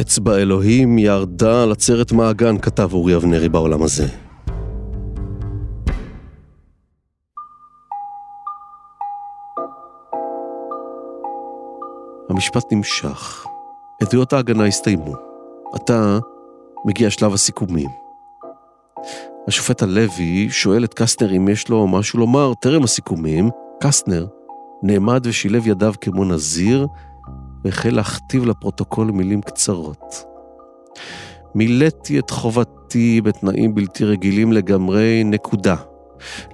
אצבע 0.00 0.36
אלוהים 0.36 0.98
ירדה 0.98 1.62
על 1.62 1.72
עצרת 1.72 2.12
מעגן, 2.12 2.58
כתב 2.58 2.88
אורי 2.92 3.16
אבנרי 3.16 3.48
בעולם 3.48 3.82
הזה. 3.82 4.06
המשפט 12.28 12.72
נמשך. 12.72 13.46
עדויות 14.02 14.32
ההגנה 14.32 14.66
הסתיימו. 14.66 15.14
עתה 15.74 16.18
מגיע 16.84 17.10
שלב 17.10 17.34
הסיכומים. 17.34 17.90
השופט 19.48 19.82
הלוי 19.82 20.48
שואל 20.50 20.84
את 20.84 20.94
קסטנר 20.94 21.36
אם 21.36 21.48
יש 21.48 21.68
לו 21.68 21.86
משהו 21.86 22.18
לומר 22.18 22.52
טרם 22.60 22.84
הסיכומים. 22.84 23.50
קסטנר 23.80 24.26
נעמד 24.82 25.26
ושילב 25.26 25.66
ידיו 25.66 25.94
כמו 26.00 26.24
נזיר, 26.24 26.86
והחל 27.64 27.90
להכתיב 27.90 28.46
לפרוטוקול 28.46 29.10
מילים 29.10 29.42
קצרות. 29.42 30.24
מילאתי 31.54 32.18
את 32.18 32.30
חובתי 32.30 33.20
בתנאים 33.20 33.74
בלתי 33.74 34.04
רגילים 34.04 34.52
לגמרי, 34.52 35.24
נקודה. 35.24 35.76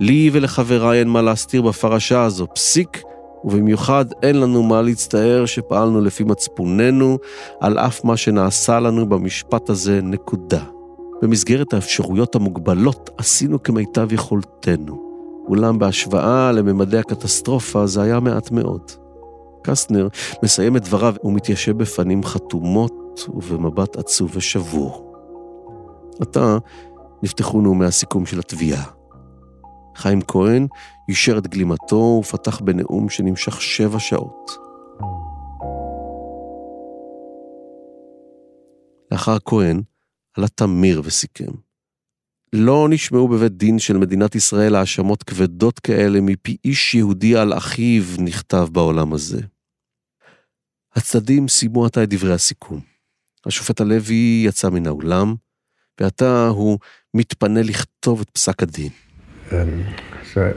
לי 0.00 0.30
ולחבריי 0.32 0.98
אין 0.98 1.08
מה 1.08 1.22
להסתיר 1.22 1.62
בפרשה 1.62 2.22
הזו, 2.24 2.46
פסיק, 2.54 3.02
ובמיוחד 3.44 4.04
אין 4.22 4.40
לנו 4.40 4.62
מה 4.62 4.82
להצטער 4.82 5.46
שפעלנו 5.46 6.00
לפי 6.00 6.24
מצפוננו, 6.24 7.18
על 7.60 7.78
אף 7.78 8.04
מה 8.04 8.16
שנעשה 8.16 8.80
לנו 8.80 9.08
במשפט 9.08 9.70
הזה, 9.70 10.00
נקודה. 10.02 10.62
במסגרת 11.22 11.72
האפשרויות 11.74 12.34
המוגבלות 12.34 13.10
עשינו 13.18 13.62
כמיטב 13.62 14.12
יכולתנו, 14.12 15.02
אולם 15.48 15.78
בהשוואה 15.78 16.52
לממדי 16.52 16.98
הקטסטרופה 16.98 17.86
זה 17.86 18.02
היה 18.02 18.20
מעט 18.20 18.50
מאוד. 18.50 19.07
קסטנר 19.70 20.08
מסיים 20.42 20.76
את 20.76 20.84
דבריו 20.84 21.14
ומתיישב 21.24 21.78
בפנים 21.78 22.24
חתומות 22.24 23.28
ובמבט 23.28 23.96
עצוב 23.96 24.30
ושבור. 24.34 25.14
עתה 26.20 26.58
נפתחו 27.22 27.60
נאומי 27.60 27.86
הסיכום 27.86 28.26
של 28.26 28.38
התביעה. 28.38 28.84
חיים 29.96 30.20
כהן 30.28 30.66
יישר 31.08 31.38
את 31.38 31.46
גלימתו 31.46 32.20
ופתח 32.20 32.60
בנאום 32.60 33.08
שנמשך 33.08 33.62
שבע 33.62 33.98
שעות. 33.98 34.50
לאחר 39.12 39.36
כהן 39.44 39.82
עלה 40.36 40.48
תמיר 40.48 41.02
וסיכם. 41.04 41.52
לא 42.52 42.86
נשמעו 42.90 43.28
בבית 43.28 43.52
דין 43.52 43.78
של 43.78 43.96
מדינת 43.96 44.34
ישראל 44.34 44.74
האשמות 44.74 45.22
כבדות 45.22 45.78
כאלה 45.78 46.20
מפי 46.20 46.56
איש 46.64 46.94
יהודי 46.94 47.36
על 47.36 47.56
אחיו, 47.56 48.04
נכתב 48.18 48.68
בעולם 48.72 49.12
הזה. 49.12 49.40
הצדדים 50.98 51.48
סיימו 51.48 51.86
עתה 51.86 52.02
את 52.02 52.08
דברי 52.08 52.32
הסיכום. 52.32 52.80
השופט 53.46 53.80
הלוי 53.80 54.42
יצא 54.46 54.68
מן 54.70 54.86
האולם, 54.86 55.34
ועתה 56.00 56.48
הוא 56.48 56.78
מתפנה 57.14 57.62
לכתוב 57.62 58.20
את 58.20 58.30
פסק 58.30 58.62
הדין. 58.62 58.88
אמ, 59.52 59.56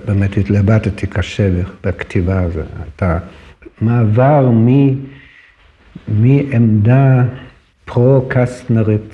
באמת 0.05 0.37
התלבטתי 0.37 1.07
קשה 1.07 1.49
בכתיבה 1.83 2.41
הזו. 2.41 2.59
אתה 2.95 3.19
מעבר 3.81 4.49
מעמדה 6.07 7.23
פרו-קסטנרית, 7.85 9.13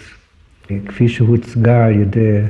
כפי 0.87 1.09
שהוצגה 1.09 1.85
על 1.85 2.01
ידי 2.01 2.41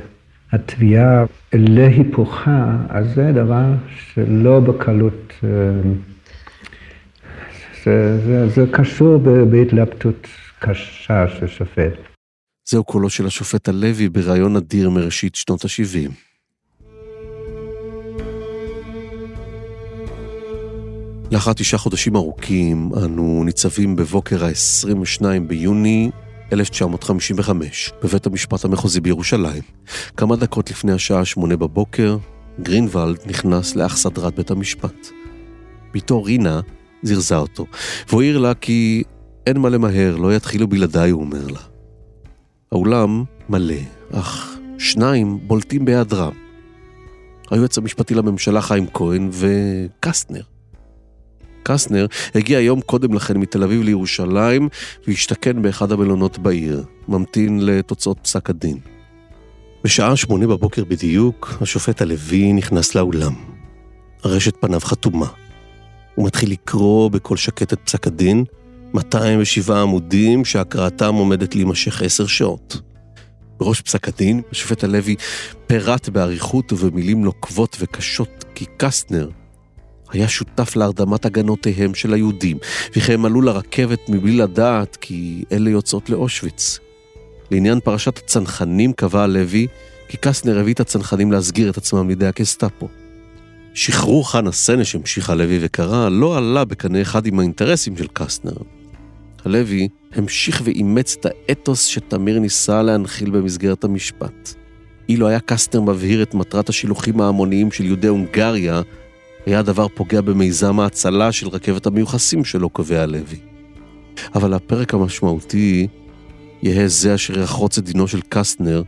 התביעה, 0.52 1.24
להיפוכה, 1.52 2.76
אז 2.88 3.06
זה 3.14 3.32
דבר 3.32 3.66
שלא 3.96 4.60
בקלות, 4.60 5.32
זה, 7.84 8.18
זה, 8.26 8.48
זה 8.48 8.64
קשור 8.72 9.18
בהתלבטות 9.50 10.26
קשה 10.58 11.24
של 11.38 11.46
שופט. 11.46 11.92
זהו 12.68 12.84
קולו 12.84 13.10
של 13.10 13.26
השופט 13.26 13.68
הלוי 13.68 14.08
בריאיון 14.08 14.56
אדיר 14.56 14.90
מראשית 14.90 15.34
שנות 15.34 15.64
ה-70. 15.64 16.10
לאחר 21.32 21.52
תשעה 21.52 21.80
חודשים 21.80 22.16
ארוכים, 22.16 22.90
אנו 23.04 23.42
ניצבים 23.44 23.96
בבוקר 23.96 24.44
ה-22 24.44 25.22
ביוני 25.46 26.10
1955, 26.52 27.92
בבית 28.02 28.26
המשפט 28.26 28.64
המחוזי 28.64 29.00
בירושלים. 29.00 29.62
כמה 30.16 30.36
דקות 30.36 30.70
לפני 30.70 30.92
השעה 30.92 31.24
שמונה 31.24 31.56
בבוקר, 31.56 32.16
גרינוולד 32.60 33.18
נכנס 33.26 33.76
לאכסדרת 33.76 34.34
בית 34.34 34.50
המשפט. 34.50 35.08
בתו 35.94 36.22
רינה 36.22 36.60
זירזה 37.02 37.36
אותו, 37.36 37.66
והוא 38.08 38.22
העיר 38.22 38.38
לה 38.38 38.54
כי 38.54 39.02
אין 39.46 39.58
מה 39.58 39.68
למהר, 39.68 40.16
לא 40.16 40.36
יתחילו 40.36 40.68
בלעדיי, 40.68 41.10
הוא 41.10 41.20
אומר 41.20 41.46
לה. 41.46 41.60
האולם 42.72 43.24
מלא, 43.48 43.74
אך 44.12 44.58
שניים 44.78 45.38
בולטים 45.42 45.84
בהיעדרם. 45.84 46.32
היועץ 47.50 47.78
המשפטי 47.78 48.14
לממשלה 48.14 48.62
חיים 48.62 48.86
כהן 48.94 49.30
וקסטנר. 49.32 50.42
קסטנר 51.62 52.06
הגיע 52.34 52.60
יום 52.60 52.80
קודם 52.80 53.14
לכן 53.14 53.36
מתל 53.36 53.62
אביב 53.62 53.82
לירושלים 53.82 54.68
והשתכן 55.06 55.62
באחד 55.62 55.92
המלונות 55.92 56.38
בעיר, 56.38 56.84
ממתין 57.08 57.66
לתוצאות 57.66 58.18
פסק 58.22 58.50
הדין. 58.50 58.78
בשעה 59.84 60.16
שמונה 60.16 60.46
בבוקר 60.46 60.84
בדיוק, 60.84 61.58
השופט 61.60 62.02
הלוי 62.02 62.52
נכנס 62.52 62.94
לאולם. 62.94 63.34
הרשת 64.24 64.54
פניו 64.60 64.80
חתומה. 64.80 65.26
הוא 66.18 66.26
מתחיל 66.26 66.50
לקרוא 66.50 67.10
בקול 67.10 67.36
שקט 67.36 67.72
את 67.72 67.78
פסק 67.84 68.06
הדין, 68.06 68.44
207 68.94 69.82
עמודים 69.82 70.44
שהקראתם 70.44 71.14
עומדת 71.14 71.54
להימשך 71.54 72.02
עשר 72.02 72.26
שעות. 72.26 72.80
בראש 73.58 73.80
פסק 73.80 74.08
הדין, 74.08 74.42
השופט 74.52 74.84
הלוי 74.84 75.16
פירט 75.66 76.08
באריכות 76.08 76.72
ובמילים 76.72 77.24
נוקבות 77.24 77.76
וקשות 77.80 78.44
כי 78.54 78.64
קסטנר 78.76 79.30
היה 80.10 80.28
שותף 80.28 80.76
להרדמת 80.76 81.24
הגנותיהם 81.24 81.94
של 81.94 82.14
היהודים, 82.14 82.58
וכי 82.96 83.14
הם 83.14 83.24
עלו 83.24 83.40
לרכבת 83.42 84.08
מבלי 84.08 84.36
לדעת 84.36 84.96
כי 85.00 85.44
אלה 85.52 85.70
יוצאות 85.70 86.10
לאושוויץ. 86.10 86.78
לעניין 87.50 87.80
פרשת 87.80 88.18
הצנחנים 88.18 88.92
קבע 88.92 89.22
הלוי 89.22 89.66
כי 90.08 90.16
קסטנר 90.16 90.58
הביא 90.58 90.74
את 90.74 90.80
הצנחנים 90.80 91.32
להסגיר 91.32 91.70
את 91.70 91.76
עצמם 91.76 92.08
לידי 92.08 92.26
הגסטאפו. 92.26 92.88
שחרור 93.78 94.30
חנה 94.30 94.52
סנש, 94.52 94.94
המשיך 94.94 95.30
הלוי 95.30 95.58
וקרא, 95.60 96.08
לא 96.08 96.36
עלה 96.36 96.64
בקנה 96.64 97.02
אחד 97.02 97.26
עם 97.26 97.38
האינטרסים 97.38 97.96
של 97.96 98.06
קסטנר. 98.12 98.52
הלוי 99.44 99.88
המשיך 100.14 100.62
ואימץ 100.64 101.16
את 101.20 101.26
האתוס 101.26 101.86
שתמיר 101.86 102.38
ניסה 102.38 102.82
להנחיל 102.82 103.30
במסגרת 103.30 103.84
המשפט. 103.84 104.54
אילו 105.08 105.28
היה 105.28 105.40
קסטנר 105.40 105.80
מבהיר 105.80 106.22
את 106.22 106.34
מטרת 106.34 106.68
השילוחים 106.68 107.20
ההמוניים 107.20 107.70
של 107.70 107.84
יהודי 107.84 108.06
הונגריה, 108.06 108.82
היה 109.46 109.58
הדבר 109.58 109.88
פוגע 109.88 110.20
במיזם 110.20 110.80
ההצלה 110.80 111.32
של 111.32 111.48
רכבת 111.48 111.86
המיוחסים 111.86 112.44
שלו, 112.44 112.70
קובע 112.70 113.02
הלוי. 113.02 113.38
אבל 114.34 114.54
הפרק 114.54 114.94
המשמעותי 114.94 115.86
יהא 116.62 116.86
זה 116.86 117.14
אשר 117.14 117.38
יחרוץ 117.38 117.78
את 117.78 117.84
דינו 117.84 118.08
של 118.08 118.20
קסטנר, 118.28 118.82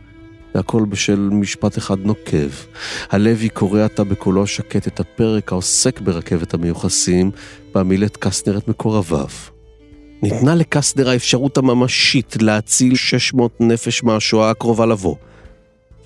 והכל 0.55 0.85
בשל 0.89 1.29
משפט 1.31 1.77
אחד 1.77 1.99
נוקב. 1.99 2.49
הלוי 3.09 3.49
קורא 3.49 3.81
עתה 3.81 4.03
בקולו 4.03 4.43
השקט 4.43 4.87
את 4.87 4.99
הפרק 4.99 5.51
העוסק 5.51 5.99
ברכבת 6.01 6.53
המיוחסים, 6.53 7.31
בה 7.73 7.83
מילט 7.83 8.17
קסטנר 8.17 8.57
את 8.57 8.67
מקורביו. 8.67 9.27
ניתנה 10.23 10.55
לקסטנר 10.55 11.09
האפשרות 11.09 11.57
הממשית 11.57 12.37
להציל 12.41 12.95
600 12.95 13.61
נפש 13.61 14.03
מהשואה 14.03 14.49
הקרובה 14.49 14.85
לבוא. 14.85 15.15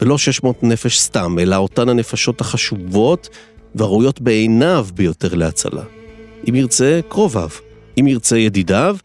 ולא 0.01 0.17
600 0.17 0.63
נפש 0.63 0.99
סתם, 0.99 1.35
אלא 1.39 1.55
אותן 1.55 1.89
הנפשות 1.89 2.41
החשובות 2.41 3.29
והראויות 3.75 4.21
בעיניו 4.21 4.87
ביותר 4.93 5.35
להצלה. 5.35 5.83
אם 6.49 6.55
ירצה, 6.55 6.99
קרוביו. 7.09 7.49
אם 7.99 8.07
ירצה, 8.07 8.37
ידידיו. 8.37 8.97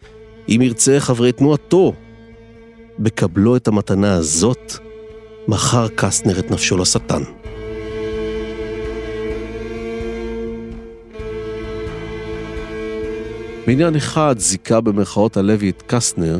אם 0.49 0.61
ירצה, 0.63 1.01
חברי 1.01 1.33
תנועתו. 1.33 1.93
בקבלו 2.99 3.57
את 3.57 3.69
המתנה 3.69 4.15
הזאת, 4.15 4.79
מכר 5.49 5.89
קסטנר 5.89 6.39
את 6.39 6.51
נפשו 6.51 6.77
לשטן. 6.77 7.23
בעניין 13.67 13.97
אחד 13.97 14.35
זיכה 14.39 14.81
במרכאות 14.81 15.37
הלוי 15.37 15.71
את 15.71 15.83
קסטנר, 15.87 16.39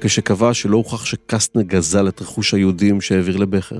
כשקבע 0.00 0.54
שלא 0.54 0.76
הוכח 0.76 1.04
שקסטנר 1.04 1.62
גזל 1.62 2.08
את 2.08 2.22
רכוש 2.22 2.54
היהודים 2.54 3.00
שהעביר 3.00 3.36
לבכר. 3.36 3.78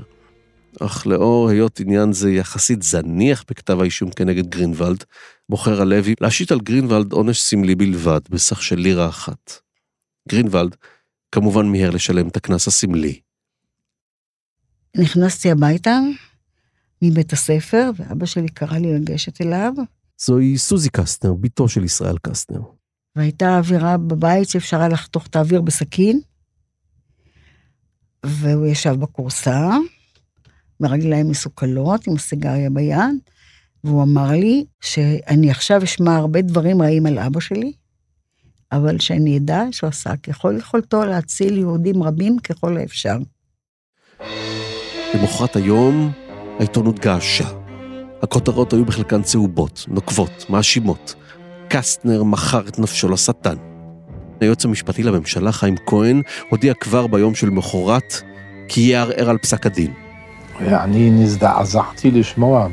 אך 0.79 1.07
לאור 1.07 1.49
היות 1.49 1.79
עניין 1.79 2.13
זה 2.13 2.31
יחסית 2.31 2.81
זניח 2.81 3.43
בכתב 3.49 3.81
האישום 3.81 4.11
כנגד 4.11 4.49
גרינוולד, 4.49 5.03
בוחר 5.49 5.81
הלוי 5.81 6.15
להשית 6.21 6.51
על 6.51 6.59
גרינוולד 6.59 7.11
עונש 7.11 7.41
סמלי 7.41 7.75
בלבד, 7.75 8.21
בסך 8.29 8.63
של 8.63 8.79
לירה 8.79 9.09
אחת. 9.09 9.51
גרינוולד 10.29 10.75
כמובן 11.31 11.65
מיהר 11.65 11.89
לשלם 11.89 12.27
את 12.27 12.37
הקנס 12.37 12.67
הסמלי. 12.67 13.19
נכנסתי 14.97 15.51
הביתה 15.51 15.99
מבית 17.01 17.33
הספר, 17.33 17.91
ואבא 17.95 18.25
שלי 18.25 18.49
קרא 18.49 18.77
לי 18.77 18.93
לגשת 18.93 19.41
אליו, 19.41 19.73
זוהי 20.21 20.57
סוזי 20.57 20.89
קסטנר, 20.89 21.33
בתו 21.33 21.67
של 21.67 21.83
ישראל 21.83 22.17
קסטנר. 22.21 22.61
והייתה 23.15 23.57
אווירה 23.57 23.97
בבית 23.97 24.49
שאפשר 24.49 24.79
היה 24.79 24.87
לחתוך 24.87 25.27
את 25.27 25.35
האוויר 25.35 25.61
בסכין, 25.61 26.21
והוא 28.25 28.67
ישב 28.67 28.95
בכורסה, 28.99 29.69
ברגליים 30.79 31.29
מסוכלות, 31.29 32.07
עם 32.07 32.17
סיגריה 32.17 32.69
ביד, 32.69 33.15
והוא 33.83 34.03
אמר 34.03 34.31
לי 34.31 34.65
שאני 34.81 35.51
עכשיו 35.51 35.83
אשמע 35.83 36.15
הרבה 36.15 36.41
דברים 36.41 36.81
רעים 36.81 37.05
על 37.05 37.19
אבא 37.19 37.39
שלי, 37.39 37.73
אבל 38.71 38.99
שאני 38.99 39.37
אדע 39.37 39.63
שהוא 39.71 39.87
עשה 39.87 40.17
ככל 40.17 40.55
יכולתו 40.59 41.05
להציל 41.05 41.57
יהודים 41.57 42.03
רבים 42.03 42.39
ככל 42.39 42.77
האפשר. 42.77 43.17
למחרת 45.13 45.55
היום, 45.55 46.11
העיתונות 46.59 46.99
געשה. 46.99 47.43
הכותרות 48.23 48.73
היו 48.73 48.85
בחלקן 48.85 49.21
צהובות, 49.21 49.85
נוקבות, 49.87 50.45
מאשימות. 50.49 51.15
קסטנר 51.67 52.23
מכר 52.23 52.67
את 52.67 52.79
נפשו 52.79 53.09
לשטן. 53.09 53.55
היועץ 54.41 54.65
המשפטי 54.65 55.03
לממשלה, 55.03 55.51
חיים 55.51 55.75
כהן, 55.85 56.21
הודיע 56.49 56.73
כבר 56.73 57.07
ביום 57.07 57.35
של 57.35 57.49
מחרת 57.49 58.21
כי 58.67 58.81
יערער 58.81 59.29
על 59.29 59.37
פסק 59.37 59.65
הדין. 59.65 59.93
אני 60.59 61.09
נזדעזעתי 61.09 62.11
לשמוע 62.11 62.67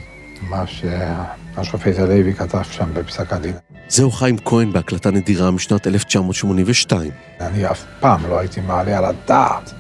מה 0.49 0.65
שהשופט 0.67 1.99
הלוי 1.99 2.35
כתב 2.35 2.63
שם 2.63 2.95
בפסק 2.95 3.33
הדין. 3.33 3.55
זהו 3.89 4.11
חיים 4.11 4.37
כהן 4.45 4.73
בהקלטה 4.73 5.11
נדירה 5.11 5.51
משנת 5.51 5.87
1982. 5.87 7.11
אני 7.41 7.71
אף 7.71 7.85
פעם 8.01 8.27
לא 8.29 8.39
הייתי 8.39 8.61
מעלה 8.61 8.99
על 8.99 9.05
הדעת 9.05 9.73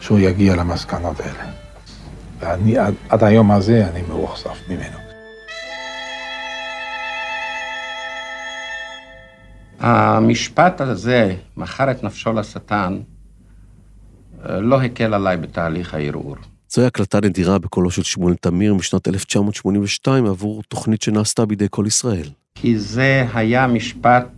שהוא 0.00 0.18
יגיע 0.18 0.56
למסקנות 0.56 1.20
האלה. 1.20 1.57
ואני 2.40 2.78
עד, 2.78 2.94
עד 3.08 3.24
היום 3.24 3.50
הזה 3.50 3.88
אני 3.88 4.02
מאוכזב 4.08 4.50
ממנו. 4.68 4.98
המשפט 9.80 10.80
הזה, 10.80 11.34
מכר 11.56 11.90
את 11.90 12.04
נפשו 12.04 12.32
לשטן, 12.32 12.98
לא 14.48 14.82
הקל 14.82 15.14
עליי 15.14 15.36
בתהליך 15.36 15.94
הערעור. 15.94 16.36
זוהי 16.70 16.86
הקלטה 16.86 17.20
נדירה 17.20 17.58
בקולו 17.58 17.90
של 17.90 18.02
שמואל 18.02 18.34
תמיר 18.34 18.74
משנת 18.74 19.08
1982 19.08 20.26
עבור 20.26 20.62
תוכנית 20.68 21.02
שנעשתה 21.02 21.46
בידי 21.46 21.66
כל 21.70 21.84
ישראל. 21.86 22.28
כי 22.54 22.78
זה 22.78 23.26
היה 23.34 23.66
משפט, 23.66 24.28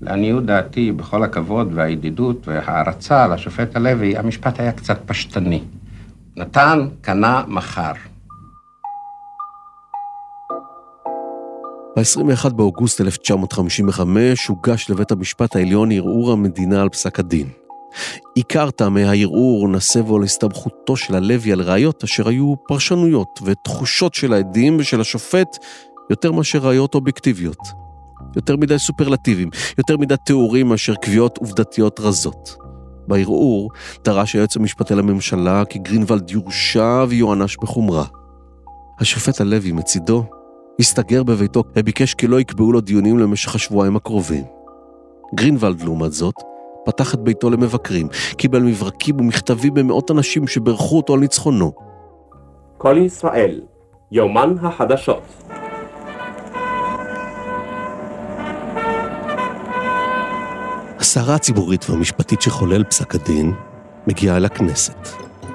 לעניות 0.00 0.46
דעתי, 0.46 0.92
בכל 0.92 1.22
הכבוד 1.22 1.70
והידידות 1.74 2.48
וההערצה 2.48 3.26
לשופט 3.26 3.76
הלוי, 3.76 4.16
המשפט 4.16 4.60
היה 4.60 4.72
קצת 4.72 4.98
פשטני. 5.06 5.62
נתן, 6.38 6.88
קנה, 7.00 7.42
מכר. 7.48 7.92
ב-21 11.96 12.48
באוגוסט 12.48 13.00
1955 13.00 14.46
הוגש 14.46 14.90
לבית 14.90 15.10
המשפט 15.10 15.56
העליון 15.56 15.92
ערעור 15.92 16.32
המדינה 16.32 16.82
על 16.82 16.88
פסק 16.88 17.18
הדין. 17.18 17.48
עיקר 18.34 18.70
טעמי 18.70 19.04
הערעור 19.04 19.68
נסבו 19.68 20.16
על 20.16 20.22
הסתמכותו 20.22 20.96
של 20.96 21.14
הלוי 21.14 21.52
על 21.52 21.60
ראיות 21.60 22.04
אשר 22.04 22.28
היו 22.28 22.54
פרשנויות 22.68 23.40
ותחושות 23.44 24.14
של 24.14 24.32
העדים 24.32 24.76
ושל 24.80 25.00
השופט 25.00 25.56
יותר 26.10 26.32
מאשר 26.32 26.58
ראיות 26.58 26.94
אובייקטיביות. 26.94 27.60
יותר 28.36 28.56
מדי 28.56 28.78
סופרלטיבים, 28.78 29.50
יותר 29.78 29.96
מדי 29.96 30.14
תיאורים 30.26 30.68
מאשר 30.68 30.94
קביעות 30.94 31.38
עובדתיות 31.38 32.00
רזות. 32.00 32.65
בערעור 33.08 33.70
דרש 34.04 34.34
היועץ 34.34 34.56
המשפטי 34.56 34.94
לממשלה 34.94 35.64
כי 35.64 35.78
גרינוולד 35.78 36.30
יורשע 36.30 37.04
ויוענש 37.08 37.56
בחומרה. 37.56 38.04
השופט 39.00 39.40
הלוי 39.40 39.72
מצידו 39.72 40.24
הסתגר 40.80 41.22
בביתו 41.22 41.62
וביקש 41.76 42.14
כי 42.14 42.26
לא 42.26 42.40
יקבעו 42.40 42.72
לו 42.72 42.80
דיונים 42.80 43.18
למשך 43.18 43.54
השבועיים 43.54 43.96
הקרובים. 43.96 44.44
גרינוולד, 45.34 45.82
לעומת 45.82 46.12
זאת, 46.12 46.34
פתח 46.84 47.14
את 47.14 47.20
ביתו 47.20 47.50
למבקרים, 47.50 48.08
קיבל 48.36 48.62
מברקים 48.62 49.20
ומכתבים 49.20 49.74
במאות 49.74 50.10
אנשים 50.10 50.46
שברכו 50.46 50.96
אותו 50.96 51.14
על 51.14 51.20
ניצחונו. 51.20 51.72
כל 52.78 52.96
ישראל, 52.98 53.60
יומן 54.12 54.54
החדשות. 54.62 55.22
הסערה 61.06 61.34
הציבורית 61.34 61.90
והמשפטית 61.90 62.42
שחולל 62.42 62.84
פסק 62.84 63.14
הדין 63.14 63.52
מגיעה 64.06 64.36
אל 64.36 64.44
הכנסת. 64.44 65.08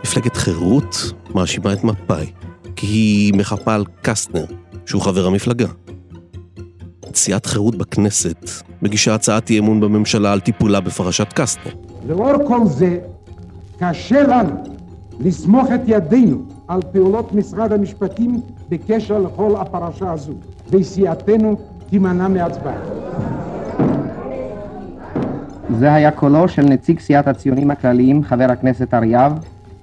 מפלגת 0.04 0.36
חירות 0.36 0.96
מאשימה 1.36 1.74
את 1.74 1.84
מפא"י, 1.84 2.32
כי 2.76 2.88
היא 2.88 3.34
מחפה 3.34 3.74
על 3.76 3.86
קסטנר, 4.02 4.46
שהוא 4.86 5.02
חבר 5.02 5.26
המפלגה. 5.26 5.68
סיעת 7.16 7.46
חירות 7.46 7.76
בכנסת 7.76 8.38
מגישה 8.82 9.16
הצעת 9.16 9.50
אי 9.50 9.60
אמון 9.60 9.80
בממשלה 9.80 10.34
על 10.34 10.40
טיפולה 10.40 10.80
בפרשת 10.80 11.34
קסטנר. 11.34 11.74
לאור 12.08 12.48
כל 12.48 12.66
זה, 12.66 13.00
קשה 13.80 14.24
לנו 14.24 14.64
לסמוך 15.20 15.68
את 15.76 15.82
ידינו 15.86 16.42
על 16.68 16.82
פעולות 16.92 17.34
משרד 17.34 17.72
המשפטים 17.72 18.42
בקשר 18.70 19.20
לכל 19.20 19.56
הפרשה 19.58 20.12
הזו, 20.12 20.34
וסיעתנו 20.70 21.58
תימנע 21.90 22.28
מהצבעה. 22.28 23.01
זה 25.82 25.94
היה 25.94 26.12
קולו 26.12 26.48
של 26.48 26.62
נציג 26.62 27.00
סיעת 27.00 27.28
הציונים 27.28 27.72
הכלליים, 27.72 28.24
חבר 28.24 28.52
הכנסת 28.52 28.94
אריאב, 28.94 29.32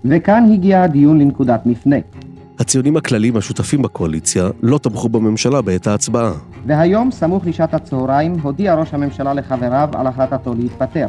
וכאן 0.05 0.45
הגיע 0.53 0.83
הדיון 0.83 1.21
לנקודת 1.21 1.67
מפנה. 1.67 1.97
הציונים 2.59 2.97
הכלליים 2.97 3.37
השותפים 3.37 3.83
בקואליציה 3.83 4.49
לא 4.63 4.79
תמכו 4.79 5.09
בממשלה 5.09 5.63
בעת 5.63 5.87
ההצבעה. 5.87 6.33
והיום, 6.67 7.11
סמוך 7.11 7.47
לשעת 7.47 7.75
הצהריים, 7.75 8.35
הודיע 8.43 8.75
ראש 8.75 8.95
הממשלה 8.95 9.35
לחבריו 9.35 9.89
על 9.93 10.07
החלטתו 10.07 10.55
להתפטר. 10.55 11.07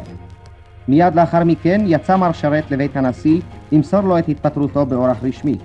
מיד 0.88 1.14
לאחר 1.14 1.44
מכן 1.44 1.80
יצא 1.86 2.16
מר 2.16 2.32
שרת 2.32 2.70
לבית 2.70 2.96
הנשיא 2.96 3.40
למסור 3.72 4.00
לו 4.00 4.18
את 4.18 4.28
התפטרותו 4.28 4.86
באורח 4.86 5.16
רשמי. 5.22 5.56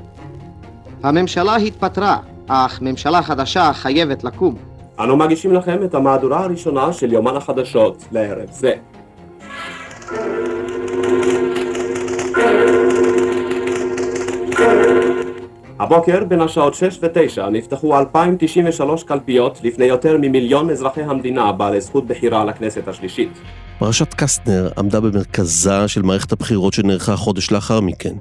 הממשלה 1.04 1.56
התפטרה, 1.56 2.18
אך 2.48 2.82
ממשלה 2.82 3.22
חדשה 3.22 3.74
חייבת 3.74 4.24
לקום. 4.24 4.56
אנו 5.00 5.18
מגישים 5.18 5.54
לכם 5.54 5.84
את 5.84 5.96
המהדורה 5.96 6.44
הראשונה 6.44 6.94
של 6.94 7.14
יומן 7.14 7.36
החדשות 7.36 8.06
לערב 8.12 8.52
זה. 8.52 8.74
הבוקר 15.80 16.24
בין 16.24 16.42
השעות 16.42 16.74
6 16.74 17.00
ו-9 17.02 17.50
נפתחו 17.52 18.00
2,093 18.00 19.04
קלפיות 19.04 19.60
לפני 19.64 19.86
יותר 19.86 20.18
ממיליון 20.22 20.70
אזרחי 20.70 21.02
המדינה 21.02 21.52
בעלי 21.52 21.82
זכות 21.82 22.08
בחירה 22.08 22.46
לכנסת 22.46 22.88
השלישית. 22.88 23.30
פרשת 23.80 24.14
קסטנר 24.14 24.70
עמדה 24.78 25.00
במרכזה 25.00 25.88
של 25.88 26.02
מערכת 26.02 26.32
הבחירות 26.32 26.74
שנערכה 26.74 27.16
חודש 27.16 27.52
לאחר 27.52 27.82
מכן. 27.82 28.14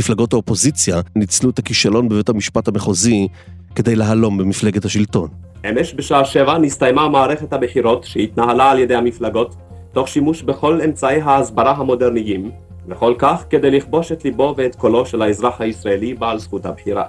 מפלגות 0.00 0.32
האופוזיציה 0.32 1.00
ניצלו 1.16 1.50
את 1.50 1.58
הכישלון 1.58 2.08
בבית 2.08 2.28
המשפט 2.28 2.68
המחוזי 2.68 3.28
כדי 3.74 3.96
להלום 3.96 4.38
במפלגת 4.38 4.84
השלטון. 4.84 5.28
אמש 5.70 5.94
בשעה 5.94 6.24
7 6.24 6.58
נסתיימה 6.58 7.08
מערכת 7.08 7.52
הבחירות 7.52 8.04
שהתנהלה 8.04 8.70
על 8.70 8.78
ידי 8.78 8.94
המפלגות 8.94 9.54
תוך 9.92 10.08
שימוש 10.08 10.42
בכל 10.42 10.80
אמצעי 10.84 11.20
ההסברה 11.20 11.72
המודרניים 11.72 12.50
וכל 12.88 13.14
כך 13.18 13.44
כדי 13.50 13.70
לכבוש 13.70 14.12
את 14.12 14.24
ליבו 14.24 14.54
ואת 14.56 14.74
קולו 14.74 15.06
של 15.06 15.22
האזרח 15.22 15.60
הישראלי 15.60 16.14
בעל 16.14 16.38
זכות 16.38 16.66
הבחירה. 16.66 17.04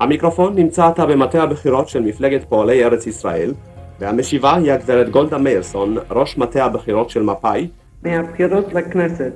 המיקרופון 0.00 0.54
נמצא 0.54 0.86
עתה 0.86 1.06
במטה 1.06 1.42
הבחירות 1.42 1.88
של 1.88 2.02
מפלגת 2.02 2.44
פועלי 2.48 2.84
ארץ 2.84 3.06
ישראל, 3.06 3.54
והמשיבה 4.00 4.56
היא 4.56 4.72
הגברת 4.72 5.08
גולדה 5.10 5.38
מאירסון, 5.38 5.96
ראש 6.10 6.38
מטה 6.38 6.64
הבחירות 6.64 7.10
של 7.10 7.22
מפא"י. 7.22 7.68
מהבחירות 8.02 8.74
לכנסת 8.74 9.32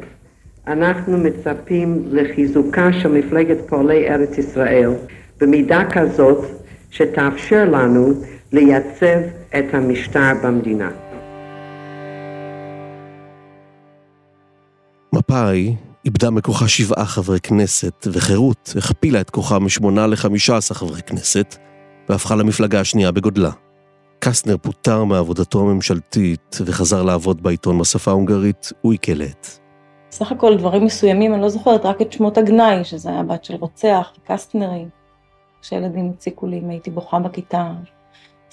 אנחנו 0.66 1.18
מצפים 1.18 2.03
לחיזוקה 2.11 2.92
של 2.92 3.12
מפלגת 3.12 3.68
פועלי 3.68 4.09
ארץ 4.09 4.38
ישראל 4.38 4.90
במידה 5.40 5.83
כזאת 5.90 6.44
שתאפשר 6.90 7.64
לנו 7.70 8.12
לייצב 8.53 9.20
את 9.59 9.75
המשטר 9.75 10.33
במדינה. 10.44 10.90
מפא"י 15.32 15.74
איבדה 16.04 16.30
מכוחה 16.30 16.68
שבעה 16.68 17.06
חברי 17.06 17.40
כנסת, 17.40 18.06
וחירות 18.12 18.74
הכפילה 18.78 19.20
את 19.20 19.30
כוחה 19.30 19.58
משמונה 19.58 20.06
לחמישה 20.06 20.56
עשר 20.56 20.74
חברי 20.74 21.02
כנסת, 21.02 21.56
והפכה 22.08 22.36
למפלגה 22.36 22.80
השנייה 22.80 23.12
בגודלה. 23.12 23.50
קסטנר 24.18 24.56
פוטר 24.56 25.04
מעבודתו 25.04 25.60
הממשלתית 25.60 26.58
וחזר 26.66 27.02
לעבוד 27.02 27.42
בעיתון 27.42 27.78
בשפה 27.78 28.10
ההונגרית 28.10 28.72
אוי 28.85 29.11
קלט. 29.11 29.46
סך 30.10 30.32
הכל 30.32 30.56
דברים 30.56 30.84
מסוימים, 30.84 31.34
אני 31.34 31.42
לא 31.42 31.48
זוכרת 31.48 31.86
רק 31.86 32.02
את 32.02 32.12
שמות 32.12 32.38
הגנאי, 32.38 32.84
שזה 32.84 33.10
היה 33.10 33.22
בת 33.22 33.44
של 33.44 33.54
רוצח, 33.54 34.12
קסטנרית. 34.26 34.85
כשילדים 35.62 36.12
הציקו 36.14 36.46
לי 36.46 36.58
אם 36.58 36.70
הייתי 36.70 36.90
בוכה 36.90 37.18
בכיתה, 37.18 37.72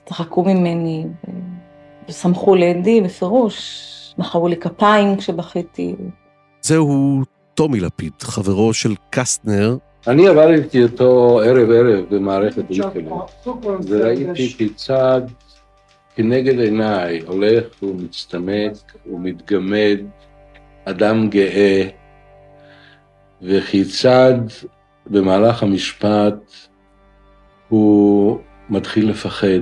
צחקו 0.06 0.44
ממני 0.44 1.06
ושמחו 2.10 2.56
לאידי 2.56 3.02
בפירוש, 3.02 3.86
מחאו 4.18 4.48
לי 4.48 4.58
כפיים 4.58 5.18
כשבכיתי. 5.18 5.96
זהו 6.62 7.22
טומי 7.54 7.80
לפיד, 7.80 8.14
חברו 8.22 8.74
של 8.74 8.96
קסטנר. 9.10 9.78
אני 10.08 10.28
עבדתי 10.28 10.84
איתו 10.84 11.40
ערב 11.46 11.70
ערב 11.72 12.06
במערכת 12.10 12.64
אוי 12.70 13.03
קלט, 13.03 13.48
וראיתי 13.88 14.54
כיצד 14.58 15.22
כנגד 16.16 16.60
עיניי 16.60 17.20
הולך 17.28 17.84
ומצטמק 17.84 18.74
ומתגמד 19.06 19.98
אדם 20.86 21.30
גאה, 21.30 21.88
וכיצד 23.42 24.40
במהלך 25.08 25.64
המשפט 25.64 26.52
הוא 27.70 28.40
מתחיל 28.70 29.10
לפחד. 29.10 29.62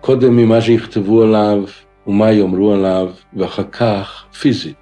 קודם 0.00 0.36
ממה 0.36 0.60
שיכתבו 0.60 1.22
עליו 1.22 1.64
ומה 2.06 2.32
יאמרו 2.32 2.72
עליו, 2.72 3.12
ואחר 3.36 3.64
כך 3.64 4.24
פיזית. 4.40 4.81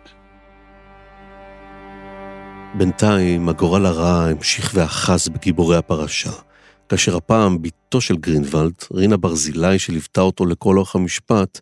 בינתיים 2.75 3.49
הגורל 3.49 3.87
הרע 3.87 4.25
המשיך 4.25 4.71
ואחז 4.75 5.29
בגיבורי 5.29 5.77
הפרשה, 5.77 6.31
כאשר 6.89 7.17
הפעם 7.17 7.63
בתו 7.63 8.01
של 8.01 8.17
גרינוולד, 8.17 8.75
רינה 8.93 9.17
ברזילי 9.17 9.79
שליוותה 9.79 10.21
אותו 10.21 10.47
לכל 10.47 10.77
אורך 10.77 10.95
המשפט, 10.95 11.61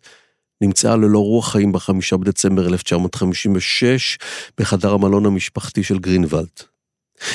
נמצאה 0.61 0.95
ללא 0.95 1.19
רוח 1.19 1.51
חיים 1.51 1.71
בחמישה 1.71 2.17
בדצמבר 2.17 2.67
1956 2.67 4.17
בחדר 4.59 4.93
המלון 4.93 5.25
המשפחתי 5.25 5.83
של 5.83 5.99
גרינוולד. 5.99 6.59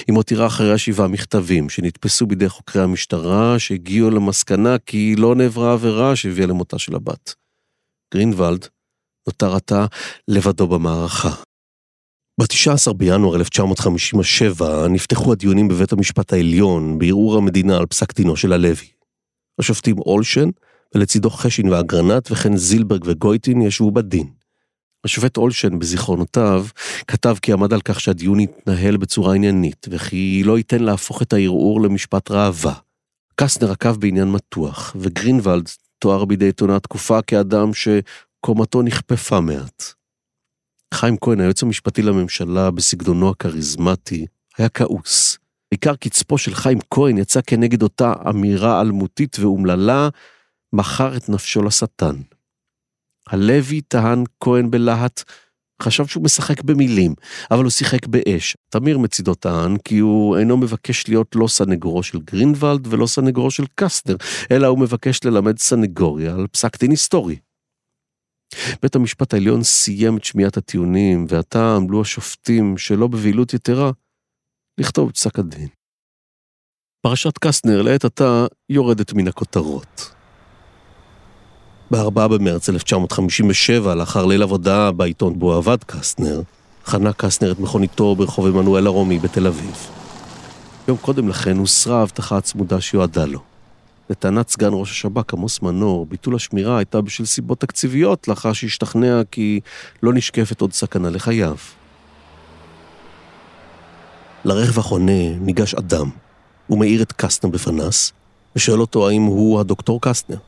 היא 0.06 0.14
מותירה 0.14 0.46
אחריה 0.46 0.78
שבעה 0.78 1.08
מכתבים 1.08 1.68
שנתפסו 1.68 2.26
בידי 2.26 2.48
חוקרי 2.48 2.82
המשטרה 2.82 3.58
שהגיעו 3.58 4.10
למסקנה 4.10 4.78
כי 4.86 5.14
לא 5.18 5.34
נעברה 5.34 5.72
עבירה 5.72 6.16
שהביאה 6.16 6.46
למותה 6.46 6.78
של 6.78 6.94
הבת. 6.94 7.34
גרינוולד 8.14 8.68
נותר 9.26 9.54
עתה 9.54 9.86
לבדו 10.28 10.66
במערכה. 10.66 11.34
ב-19 12.40 12.92
בינואר 12.92 13.36
1957 13.36 14.88
נפתחו 14.88 15.32
הדיונים 15.32 15.68
בבית 15.68 15.92
המשפט 15.92 16.32
העליון 16.32 16.98
בערעור 16.98 17.36
המדינה 17.36 17.76
על 17.76 17.86
פסק 17.86 18.14
דינו 18.14 18.36
של 18.36 18.52
הלוי. 18.52 18.88
השופטים 19.58 19.98
אולשן 19.98 20.48
ולצידו 20.94 21.30
חשין 21.30 21.68
ואגרנט 21.68 22.30
וכן 22.30 22.56
זילברג 22.56 23.02
וגויטין 23.06 23.62
ישבו 23.62 23.90
בדין. 23.90 24.30
השופט 25.04 25.36
אולשן 25.36 25.78
בזיכרונותיו 25.78 26.66
כתב 27.06 27.36
כי 27.42 27.52
עמד 27.52 27.72
על 27.72 27.80
כך 27.80 28.00
שהדיון 28.00 28.40
יתנהל 28.40 28.96
בצורה 28.96 29.34
עניינית 29.34 29.86
וכי 29.90 30.42
לא 30.44 30.58
ייתן 30.58 30.82
להפוך 30.82 31.22
את 31.22 31.32
הערעור 31.32 31.80
למשפט 31.80 32.30
ראווה. 32.30 32.74
קסנר 33.36 33.72
עקב 33.72 33.96
בעניין 33.96 34.32
מתוח 34.32 34.96
וגרינוולד 34.98 35.68
תואר 35.98 36.24
בידי 36.24 36.44
עיתונת 36.44 36.82
תקופה 36.82 37.22
כאדם 37.22 37.70
שקומתו 37.74 38.82
נכפפה 38.82 39.40
מעט. 39.40 39.94
חיים 40.94 41.16
כהן, 41.20 41.40
היועץ 41.40 41.62
המשפטי 41.62 42.02
לממשלה, 42.02 42.70
בסגנונו 42.70 43.30
הכריזמטי, 43.30 44.26
היה 44.58 44.68
כעוס. 44.68 45.38
בעיקר 45.70 45.94
קצפו 45.96 46.38
של 46.38 46.54
חיים 46.54 46.78
כהן 46.90 47.18
יצא 47.18 47.40
כנגד 47.46 47.82
אותה 47.82 48.12
אמירה 48.30 48.80
אלמותית 48.80 49.38
ואומללה, 49.38 50.08
מכר 50.72 51.16
את 51.16 51.28
נפשו 51.28 51.62
לשטן. 51.62 52.16
הלוי 53.28 53.80
טען 53.80 54.24
כהן 54.40 54.70
בלהט, 54.70 55.22
חשב 55.82 56.06
שהוא 56.06 56.24
משחק 56.24 56.62
במילים, 56.62 57.14
אבל 57.50 57.62
הוא 57.62 57.70
שיחק 57.70 58.06
באש. 58.06 58.56
תמיר 58.68 58.98
מצידו 58.98 59.34
טען 59.34 59.76
כי 59.76 59.98
הוא 59.98 60.36
אינו 60.36 60.56
מבקש 60.56 61.08
להיות 61.08 61.36
לא 61.36 61.48
סנגורו 61.48 62.02
של 62.02 62.18
גרינוולד 62.20 62.86
ולא 62.90 63.06
סנגורו 63.06 63.50
של 63.50 63.64
קסטנר, 63.74 64.16
אלא 64.50 64.66
הוא 64.66 64.78
מבקש 64.78 65.24
ללמד 65.24 65.58
סנגוריה 65.58 66.34
על 66.34 66.46
פסק 66.46 66.80
דין 66.80 66.90
היסטורי. 66.90 67.36
בית 68.82 68.94
המשפט 68.94 69.34
העליון 69.34 69.62
סיים 69.62 70.16
את 70.16 70.24
שמיעת 70.24 70.56
הטיעונים, 70.56 71.26
ועתה 71.28 71.76
עמלו 71.76 72.00
השופטים, 72.00 72.78
שלא 72.78 73.06
בבהילות 73.06 73.54
יתרה, 73.54 73.90
לכתוב 74.78 75.08
את 75.08 75.14
פסק 75.14 75.38
הדין. 75.38 75.68
פרשת 77.02 77.38
קסטנר 77.38 77.82
לעת 77.82 78.04
עתה 78.04 78.46
יורדת 78.68 79.12
מן 79.12 79.28
הכותרות. 79.28 80.10
ב-4 81.90 82.28
במרץ 82.28 82.68
1957, 82.68 83.94
לאחר 83.94 84.26
ליל 84.26 84.42
עבודה 84.42 84.92
בעיתון 84.92 85.38
בו 85.38 85.54
עבד 85.54 85.84
קסטנר, 85.84 86.42
חנה 86.84 87.12
קסטנר 87.12 87.52
את 87.52 87.58
מכוניתו 87.58 88.16
ברחוב 88.16 88.46
עמנואל 88.46 88.86
הרומי 88.86 89.18
בתל 89.18 89.46
אביב. 89.46 89.88
יום 90.88 90.96
קודם 90.96 91.28
לכן 91.28 91.56
הוסרה 91.56 91.98
ההבטחה 91.98 92.36
הצמודה 92.36 92.80
שיועדה 92.80 93.24
לו. 93.24 93.53
לטענת 94.10 94.48
סגן 94.48 94.70
ראש 94.72 94.90
השב"כ 94.90 95.34
עמוס 95.34 95.62
מנור, 95.62 96.06
ביטול 96.06 96.34
השמירה 96.34 96.78
הייתה 96.78 97.00
בשל 97.00 97.24
סיבות 97.24 97.60
תקציביות, 97.60 98.28
לאחר 98.28 98.52
שהשתכנע 98.52 99.22
כי 99.30 99.60
לא 100.02 100.12
נשקפת 100.12 100.60
עוד 100.60 100.72
סכנה 100.72 101.10
לחייו. 101.10 101.56
לרכב 104.44 104.78
החונה 104.78 105.36
ניגש 105.40 105.74
אדם, 105.74 106.10
הוא 106.66 106.78
מאיר 106.78 107.02
את 107.02 107.12
קסטנר 107.12 107.50
בפנס, 107.50 108.12
ושואל 108.56 108.80
אותו 108.80 109.08
האם 109.08 109.22
הוא 109.22 109.60
הדוקטור 109.60 110.00
קסטנר. 110.00 110.38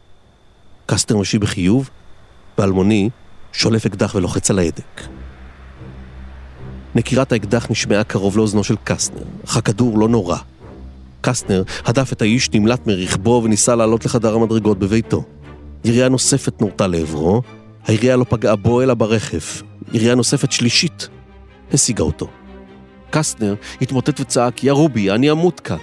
קסטנר 0.86 1.18
משיב 1.18 1.40
בחיוב, 1.40 1.90
ואלמוני 2.58 3.10
שולף 3.52 3.86
אקדח 3.86 4.14
ולוחץ 4.14 4.50
על 4.50 4.58
ההדק. 4.58 5.02
נקישת 6.94 7.32
האקדח 7.32 7.70
נשמעה 7.70 8.04
קרוב 8.04 8.36
לאוזנו 8.36 8.64
של 8.64 8.76
קסטנר, 8.84 9.22
אך 9.44 9.56
הכדור 9.56 9.98
לא 9.98 10.08
נורה. 10.08 10.36
קסטנר 11.28 11.62
הדף 11.84 12.12
את 12.12 12.22
האיש, 12.22 12.50
נמלט 12.50 12.86
מרכבו 12.86 13.40
וניסה 13.44 13.74
לעלות 13.74 14.04
לחדר 14.04 14.34
המדרגות 14.34 14.78
בביתו. 14.78 15.24
ירייה 15.84 16.08
נוספת 16.08 16.60
נורתה 16.60 16.86
לעברו, 16.86 17.42
הירייה 17.86 18.16
לא 18.16 18.24
פגעה 18.28 18.56
בו 18.56 18.82
אלא 18.82 18.94
ברכב. 18.94 19.38
ירייה 19.92 20.14
נוספת 20.14 20.52
שלישית 20.52 21.08
השיגה 21.72 22.04
אותו. 22.04 22.28
קסטנר 23.10 23.54
התמוטט 23.80 24.20
וצעק, 24.20 24.64
יא 24.64 24.72
רובי, 24.72 25.10
אני 25.10 25.30
אמות 25.30 25.60
כאן. 25.60 25.76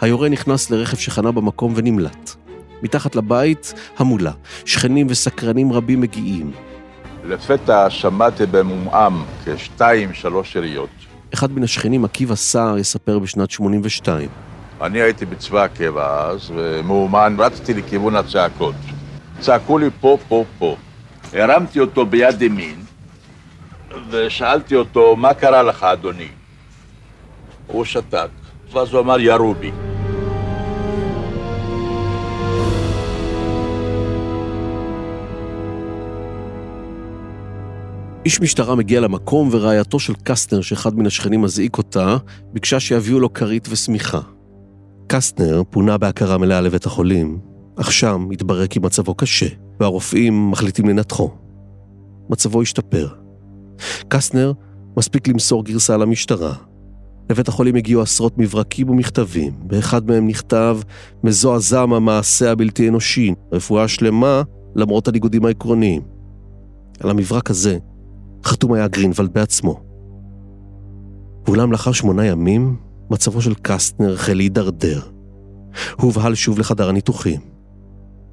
היורה 0.00 0.28
נכנס 0.28 0.70
לרכב 0.70 0.96
שחנה 0.96 1.32
במקום 1.32 1.72
ונמלט. 1.76 2.34
מתחת 2.82 3.16
לבית, 3.16 3.74
המולה. 3.98 4.32
שכנים 4.64 5.06
וסקרנים 5.10 5.72
רבים 5.72 6.00
מגיעים. 6.00 6.52
לפתע 7.24 7.90
שמעתי 7.90 8.46
במומעם 8.46 9.24
כשתיים, 9.44 10.14
שלוש 10.14 10.56
יריות. 10.56 10.90
אחד 11.34 11.52
מן 11.52 11.62
השכנים, 11.62 12.04
עקיבא 12.04 12.34
סער, 12.34 12.78
יספר 12.78 13.18
בשנת 13.18 13.50
82. 13.50 14.28
אני 14.80 15.00
הייתי 15.00 15.26
בצבא 15.26 15.62
הקבע 15.62 16.28
אז, 16.28 16.52
ומאומן, 16.54 17.36
רצתי 17.38 17.74
לכיוון 17.74 18.16
הצעקות. 18.16 18.74
צעקו 19.40 19.78
לי 19.78 19.90
פה, 20.00 20.18
פה, 20.28 20.44
פה. 20.58 20.76
הרמתי 21.32 21.80
אותו 21.80 22.06
ביד 22.06 22.42
ימין, 22.42 22.82
ושאלתי 24.10 24.76
אותו, 24.76 25.16
מה 25.16 25.34
קרה 25.34 25.62
לך, 25.62 25.82
אדוני? 25.82 26.28
הוא 27.66 27.84
שתק, 27.84 28.28
ואז 28.72 28.92
הוא 28.92 29.00
אמר, 29.00 29.20
ירו 29.20 29.54
בי. 29.54 29.70
איש 38.24 38.40
משטרה 38.40 38.74
מגיע 38.74 39.00
למקום 39.00 39.48
ורעייתו 39.52 39.98
של 39.98 40.12
קסטנר, 40.24 40.60
שאחד 40.60 40.98
מן 40.98 41.06
השכנים 41.06 41.42
מזעיק 41.42 41.78
אותה, 41.78 42.16
ביקשה 42.52 42.80
שיביאו 42.80 43.20
לו 43.20 43.32
כרית 43.32 43.68
ושמיכה. 43.70 44.35
קסטנר 45.06 45.62
פונה 45.70 45.98
בהכרה 45.98 46.38
מלאה 46.38 46.60
לבית 46.60 46.86
החולים, 46.86 47.38
אך 47.76 47.92
שם 47.92 48.28
התברר 48.32 48.66
כי 48.66 48.78
מצבו 48.78 49.14
קשה, 49.14 49.46
והרופאים 49.80 50.50
מחליטים 50.50 50.88
לנתחו. 50.88 51.30
מצבו 52.30 52.62
השתפר. 52.62 53.08
קסטנר 54.08 54.52
מספיק 54.96 55.28
למסור 55.28 55.64
גרסה 55.64 55.96
למשטרה. 55.96 56.54
לבית 57.30 57.48
החולים 57.48 57.76
הגיעו 57.76 58.02
עשרות 58.02 58.38
מברקים 58.38 58.90
ומכתבים, 58.90 59.52
באחד 59.58 60.06
מהם 60.10 60.26
נכתב 60.26 60.78
מזועזע 61.24 61.86
מהמעשה 61.86 62.52
הבלתי 62.52 62.88
אנושי, 62.88 63.34
רפואה 63.52 63.88
שלמה 63.88 64.42
למרות 64.76 65.08
הניגודים 65.08 65.44
העקרוניים. 65.44 66.02
על 67.00 67.10
המברק 67.10 67.50
הזה 67.50 67.78
חתום 68.44 68.72
היה 68.72 68.88
גרינוולד 68.88 69.32
בעצמו. 69.32 69.80
ואולם 71.46 71.72
לאחר 71.72 71.92
שמונה 71.92 72.26
ימים, 72.26 72.76
מצבו 73.10 73.42
של 73.42 73.54
קסטנר 73.62 74.14
החל 74.14 74.34
להידרדר. 74.34 75.00
הובהל 75.96 76.34
שוב 76.34 76.58
לחדר 76.58 76.88
הניתוחים. 76.88 77.40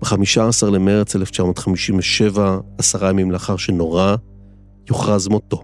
ב-15 0.01 0.69
למרץ 0.71 1.15
1957, 1.15 2.57
עשרה 2.77 3.09
ימים 3.09 3.31
לאחר 3.31 3.57
שנורה, 3.57 4.15
יוכרז 4.89 5.27
מותו. 5.27 5.63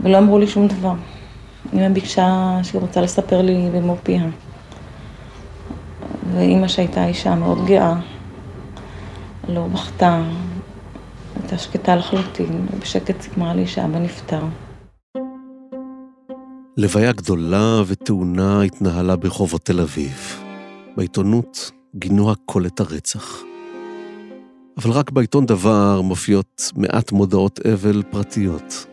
ולא 0.00 0.18
אמרו 0.18 0.38
לי 0.38 0.46
שום 0.46 0.68
דבר. 0.68 0.94
אמא 1.72 1.88
ביקשה 1.88 2.58
שהיא 2.62 2.80
רוצה 2.80 3.00
לספר 3.00 3.42
לי 3.42 3.70
במו 3.72 3.96
פיה. 4.02 4.24
ואימא 6.34 6.68
שהייתה 6.68 7.06
אישה 7.06 7.34
מאוד 7.34 7.66
גאה, 7.66 7.94
לא 9.48 9.66
בכתה, 9.66 10.22
הייתה 11.40 11.58
שקטה 11.58 11.96
לחלוטין, 11.96 12.66
ובשקט 12.72 13.20
סיפרה 13.20 13.54
לי 13.54 13.66
שאבא 13.66 13.98
נפטר. 13.98 14.40
לוויה 16.76 17.12
גדולה 17.12 17.82
וטעונה 17.86 18.62
התנהלה 18.62 19.16
ברחובות 19.16 19.64
תל 19.64 19.80
אביב. 19.80 20.40
בעיתונות 20.96 21.70
גינו 21.96 22.32
הכל 22.32 22.66
את 22.66 22.80
הרצח. 22.80 23.42
אבל 24.76 24.90
רק 24.90 25.10
בעיתון 25.10 25.46
דבר 25.46 26.00
מופיעות 26.00 26.72
מעט 26.76 27.12
מודעות 27.12 27.60
אבל 27.74 28.02
פרטיות. 28.10 28.86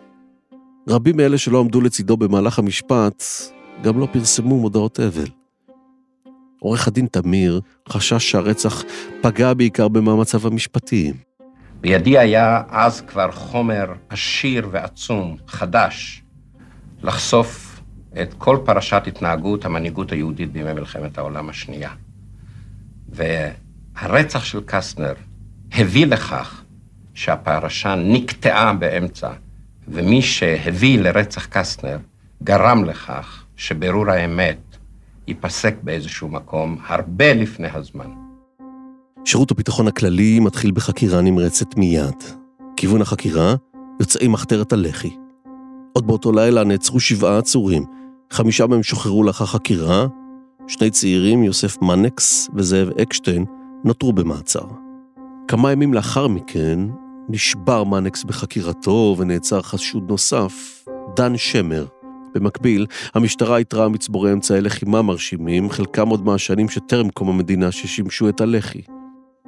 רבים 0.90 1.18
מאלה 1.18 1.38
שלא 1.38 1.60
עמדו 1.60 1.82
לצידו 1.82 2.18
במהלך 2.18 2.60
המשפט 2.60 3.24
גם 3.84 4.00
לא 4.00 4.08
פרסמו 4.12 4.60
מודעות 4.60 5.00
אבל. 5.00 5.28
עורך 6.60 6.88
הדין 6.88 7.06
תמיר 7.06 7.62
חשש 7.90 8.32
שהרצח 8.32 8.84
פגע 9.22 9.54
בעיקר 9.54 9.88
במאמציו 9.88 10.48
המשפטיים. 10.48 11.14
בידי 11.82 12.18
היה 12.18 12.62
אז 12.70 13.02
כבר 13.02 13.32
חומר 13.32 13.86
עשיר 14.10 14.70
ועצום, 14.72 15.38
חדש, 15.48 16.24
לחשוף 17.04 17.71
את 18.22 18.34
כל 18.38 18.58
פרשת 18.66 19.04
התנהגות 19.08 19.66
המנהיגות 19.66 20.12
היהודית 20.12 20.52
בימי 20.52 20.74
מלחמת 20.74 21.18
העולם 21.18 21.50
השנייה. 21.50 21.90
והרצח 23.10 24.44
של 24.44 24.62
קסטנר 24.66 25.14
הביא 25.72 26.06
לכך 26.06 26.64
שהפרשה 27.14 27.96
נקטעה 27.96 28.74
באמצע, 28.74 29.30
ומי 29.88 30.22
שהביא 30.22 31.00
לרצח 31.00 31.46
קסטנר 31.46 31.98
גרם 32.44 32.84
לכך 32.84 33.46
שבירור 33.56 34.10
האמת 34.10 34.58
ייפסק 35.28 35.76
באיזשהו 35.84 36.30
מקום 36.30 36.78
הרבה 36.88 37.34
לפני 37.34 37.68
הזמן. 37.74 38.10
שירות 39.26 39.52
הביטחון 39.52 39.88
הכללי 39.88 40.40
מתחיל 40.40 40.72
בחקירה 40.72 41.22
נמרצת 41.22 41.78
מיד. 41.78 42.24
כיוון 42.76 43.02
החקירה, 43.02 43.56
יוצאי 44.00 44.28
מחתרת 44.28 44.74
הלח"י. 44.74 45.16
עוד 45.94 46.08
באותו 46.08 46.32
לילה 46.32 46.64
נעצרו 46.64 47.00
שבעה 47.00 47.38
עצורים, 47.38 47.86
חמישה 48.32 48.68
מהם 48.68 48.84
שוחררו 48.84 49.24
לאחר 49.24 49.46
חקירה, 49.46 50.08
שני 50.68 50.90
צעירים, 50.90 51.44
יוסף 51.44 51.82
מנקס 51.82 52.50
וזאב 52.56 52.90
אקשטיין, 53.02 53.46
נותרו 53.84 54.14
במעצר. 54.14 54.66
כמה 55.48 55.72
ימים 55.72 55.94
לאחר 55.94 56.28
מכן, 56.28 56.80
נשבר 57.30 57.84
מנקס 57.84 58.24
בחקירתו 58.24 59.16
ונעצר 59.18 59.62
חשוד 59.62 60.10
נוסף, 60.10 60.86
דן 61.16 61.38
שמר. 61.38 61.86
במקביל, 62.36 62.86
המשטרה 63.14 63.58
איתרה 63.58 63.90
מצבורי 63.90 64.34
אמצעי 64.34 64.62
לחימה 64.62 65.02
מרשימים, 65.02 65.70
חלקם 65.70 66.08
עוד 66.08 66.26
מהשנים 66.26 66.70
שטרם 66.70 67.10
קום 67.10 67.30
המדינה 67.30 67.72
ששימשו 67.72 68.30
את 68.30 68.42
הלח"י. 68.42 68.82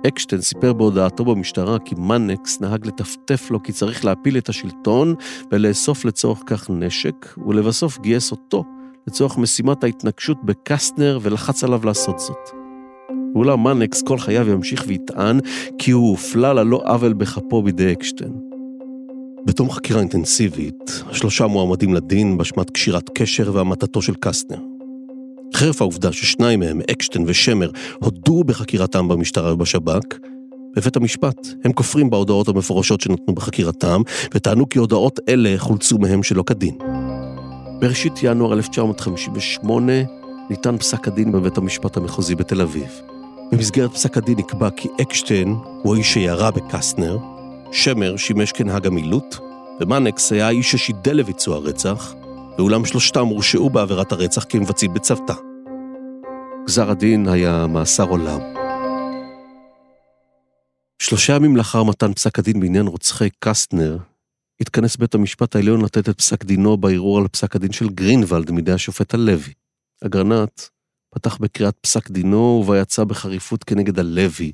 אקשטיין 0.08 0.42
סיפר 0.42 0.74
בהודעתו 0.74 1.26
במשטרה 1.26 1.80
כי 1.80 1.96
מנקס 1.98 2.62
נהג 2.62 2.88
לטפטף 2.88 3.52
לו 3.52 3.64
כי 3.64 3.72
צריך 3.72 4.06
להפיל 4.06 4.38
את 4.38 4.50
השלטון 4.50 5.16
ולאסוף 5.52 6.06
לצורך 6.06 6.44
כך 6.46 6.70
נשק, 6.70 7.36
ולבסוף 7.48 8.00
גייס 8.00 8.32
אותו 8.32 8.66
לצורך 9.08 9.38
משימת 9.38 9.84
ההתנקשות 9.84 10.38
בקסטנר 10.44 11.20
ולחץ 11.22 11.64
עליו 11.64 11.86
לעשות 11.86 12.20
זאת. 12.20 12.50
ואולם 13.36 13.64
מנקס 13.64 14.02
כל 14.02 14.18
חייו 14.18 14.50
ימשיך 14.50 14.84
ויטען 14.88 15.40
כי 15.78 15.92
הוא 15.92 16.10
הופלל 16.10 16.54
ללא 16.54 16.82
עוול 16.86 17.14
בכפו 17.14 17.62
בידי 17.62 17.92
אקשטיין. 17.94 18.34
בתום 19.46 19.72
חקירה 19.72 20.00
אינטנסיבית, 20.00 21.04
שלושה 21.12 21.48
מועמדים 21.48 21.94
לדין 21.94 22.38
באשמת 22.38 22.70
קשירת 22.70 23.10
קשר 23.10 23.52
והמתתו 23.54 24.02
של 24.02 24.14
קסטנר. 24.20 24.60
חרף 25.56 25.82
העובדה 25.82 26.12
ששניים 26.12 26.60
מהם, 26.60 26.82
אקשטיין 26.92 27.26
ושמר, 27.28 27.72
הודו 28.00 28.44
בחקירתם 28.44 29.08
במשטרה 29.08 29.54
ובשב"כ, 29.54 30.18
בבית 30.76 30.96
המשפט 30.96 31.48
הם 31.64 31.74
כופרים 31.74 32.10
בהודעות 32.10 32.48
המפורשות 32.48 33.02
שנתנו 33.02 33.36
בחקירתם, 33.36 34.02
וטענו 34.34 34.70
כי 34.70 34.80
הודעות 34.80 35.20
אלה 35.30 35.54
חולצו 35.58 35.98
מהם 35.98 36.24
שלא 36.24 36.44
כדין. 36.44 36.78
בראשית 37.84 38.14
ינואר 38.24 38.54
1958 38.54 39.94
ניתן 40.50 40.78
פסק 40.78 41.08
הדין 41.08 41.32
בבית 41.32 41.58
המשפט 41.58 41.98
המחוזי 41.98 42.36
בתל 42.36 42.62
אביב. 42.62 43.02
במסגרת 43.52 43.92
פסק 43.92 44.18
הדין 44.18 44.38
נקבע 44.38 44.70
כי 44.70 44.90
אקשטיין 45.02 45.56
הוא 45.82 45.96
האיש 45.96 46.14
שירה 46.14 46.52
בקסטנר, 46.52 47.18
שמר 47.72 48.18
שימש 48.18 48.52
כנהג 48.52 48.88
המילוט, 48.88 49.36
ומנקס 49.80 50.32
היה 50.32 50.48
האיש 50.48 50.72
ששידל 50.72 51.18
לביצוע 51.18 51.56
הרצח, 51.56 52.14
ואולם 52.58 52.86
שלושתם 52.86 53.28
הורשעו 53.28 53.70
בעבירת 53.70 54.12
הרצח 54.12 54.46
כמבצעים 54.50 54.94
בצוותא. 54.94 55.34
גזר 56.66 56.90
הדין 56.90 57.28
היה 57.28 57.68
מאסר 57.68 58.10
עולם. 58.10 58.40
שלושה 61.00 61.36
ימים 61.36 61.58
לאחר 61.58 61.84
מתן 61.84 62.14
פסק 62.14 62.40
הדין 62.40 62.60
בעניין 62.60 62.88
רוצחי 62.88 63.30
קסטנר, 63.40 63.98
התכנס 64.64 64.96
בית 64.96 65.16
המשפט 65.16 65.56
העליון 65.56 65.82
לתת 65.82 66.10
את 66.10 66.18
פסק 66.18 66.44
דינו 66.44 66.78
בערעור 66.78 67.18
על 67.18 67.28
פסק 67.28 67.56
הדין 67.56 67.72
של 67.72 67.90
גרינוולד 67.90 68.52
מידי 68.52 68.72
השופט 68.72 69.14
הלוי. 69.14 69.54
אגרנט 70.06 70.62
פתח 71.16 71.38
בקריאת 71.38 71.78
פסק 71.82 72.10
דינו 72.10 72.62
ובה 72.64 72.80
יצא 72.80 73.04
בחריפות 73.04 73.64
כנגד 73.64 74.00
הלוי, 74.00 74.52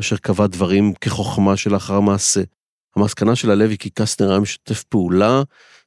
אשר 0.00 0.16
קבע 0.16 0.46
דברים 0.46 0.94
כחוכמה 0.94 1.56
שלאחר 1.56 2.00
מעשה. 2.00 2.40
המסקנה 2.96 3.36
של 3.36 3.50
הלוי 3.50 3.78
כי 3.78 3.90
קסטנר 3.90 4.30
היה 4.30 4.40
משתף 4.40 4.82
פעולה, 4.82 5.42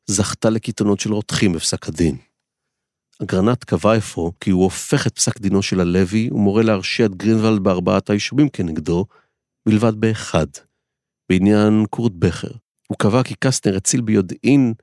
זכתה 0.06 0.50
לקיתונות 0.50 1.00
של 1.00 1.14
רותחים 1.14 1.54
בפסק 1.54 1.88
הדין. 1.88 2.18
אגרנט 3.24 3.64
קבע 3.64 3.98
אפוא 3.98 4.32
כי 4.40 4.50
הוא 4.50 4.64
הופך 4.64 5.08
את 5.08 5.16
פסק 5.16 5.40
דינו 5.40 5.62
של 5.62 5.80
הלוי 5.80 6.30
ומורה 6.32 6.64
להרשיע 6.64 7.06
את 7.06 7.16
גרינוולד 7.16 7.64
בארבעת 7.64 8.10
האישומים 8.10 8.50
כנגדו, 8.50 9.06
מלבד 9.68 9.96
באחד, 9.96 10.48
בעניין 11.30 11.86
קורט 11.90 12.12
בכר. 12.16 12.52
הוא 12.92 12.98
קבע 12.98 13.24
כי 13.24 13.36
קסטנר 13.40 13.78
הציל 13.78 14.02
ביודעין, 14.02 14.74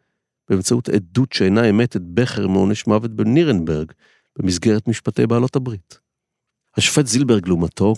באמצעות 0.50 0.88
עדות 0.88 1.32
שאינה 1.32 1.70
אמת, 1.70 1.96
את 1.96 2.02
בכר 2.02 2.46
מעונש 2.46 2.86
מוות 2.86 3.10
בנירנברג, 3.10 3.92
במסגרת 4.38 4.88
משפטי 4.88 5.26
בעלות 5.26 5.56
הברית. 5.56 5.98
השופט 6.76 7.06
זילברג, 7.06 7.48
לעומתו, 7.48 7.94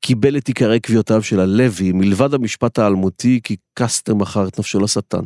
קיבל 0.00 0.36
את 0.38 0.48
עיקרי 0.48 0.80
קביעותיו 0.80 1.22
של 1.22 1.40
הלוי, 1.40 1.92
מלבד 1.92 2.34
המשפט 2.34 2.78
האלמותי 2.78 3.40
כי 3.44 3.56
קסטנר 3.74 4.14
מכר 4.14 4.48
את 4.48 4.58
נפשו 4.58 4.80
לשטן. 4.80 5.22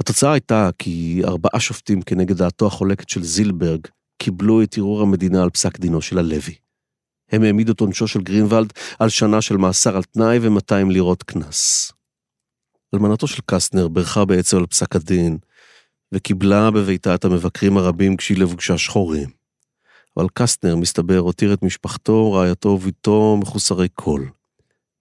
התוצאה 0.00 0.32
הייתה 0.32 0.70
כי 0.78 1.22
ארבעה 1.24 1.60
שופטים 1.60 2.02
כנגד 2.02 2.36
דעתו 2.36 2.66
החולקת 2.66 3.08
של 3.08 3.24
זילברג 3.24 3.80
קיבלו 4.18 4.62
את 4.62 4.78
ערעור 4.78 5.02
המדינה 5.02 5.42
על 5.42 5.50
פסק 5.50 5.78
דינו 5.78 6.00
של 6.00 6.18
הלוי. 6.18 6.54
הם 7.32 7.42
העמידו 7.42 7.72
את 7.72 7.80
עונשו 7.80 8.08
של 8.08 8.20
גרינוולד 8.20 8.72
על 8.98 9.08
שנה 9.08 9.42
של 9.42 9.56
מאסר 9.56 9.96
על 9.96 10.02
תנאי 10.02 10.38
ו-200 10.38 10.90
לירות 10.90 11.22
קנס. 11.22 11.92
אלמנתו 12.94 13.26
של 13.26 13.42
קסטנר 13.46 13.88
ברכה 13.88 14.24
בעצם 14.24 14.56
על 14.56 14.66
פסק 14.66 14.96
הדין, 14.96 15.38
וקיבלה 16.12 16.70
בביתה 16.70 17.14
את 17.14 17.24
המבקרים 17.24 17.76
הרבים 17.76 18.16
כשהיא 18.16 18.38
לבושה 18.38 18.78
שחורים. 18.78 19.28
אבל 20.16 20.26
קסטנר, 20.34 20.76
מסתבר, 20.76 21.18
הותיר 21.18 21.52
את 21.52 21.62
משפחתו, 21.62 22.32
רעייתו 22.32 22.68
וביתו 22.68 23.36
מחוסרי 23.40 23.88
כל. 23.94 24.24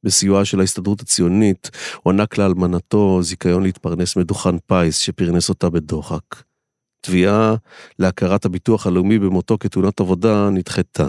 בסיועה 0.03 0.45
של 0.45 0.59
ההסתדרות 0.59 1.01
הציונית, 1.01 1.69
הוענק 2.03 2.37
לאלמנתו 2.37 3.19
זיכיון 3.21 3.63
להתפרנס 3.63 4.15
מדוכן 4.15 4.59
פיס 4.59 4.97
שפרנס 4.97 5.49
אותה 5.49 5.69
בדוחק. 5.69 6.43
תביעה 7.01 7.55
להכרת 7.99 8.45
הביטוח 8.45 8.87
הלאומי 8.87 9.19
במותו 9.19 9.57
כתאונת 9.59 9.99
עבודה 9.99 10.49
נדחתה. 10.49 11.07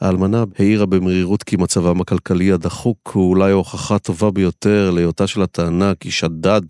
האלמנה 0.00 0.44
העירה 0.58 0.86
במרירות 0.86 1.42
כי 1.42 1.56
מצבם 1.56 2.00
הכלכלי 2.00 2.52
הדחוק 2.52 3.10
הוא 3.14 3.30
אולי 3.30 3.50
ההוכחה 3.50 3.94
הטובה 3.94 4.30
ביותר 4.30 4.90
להיותה 4.90 5.26
של 5.26 5.42
הטענה 5.42 5.92
כי 6.00 6.10
שדד 6.10 6.62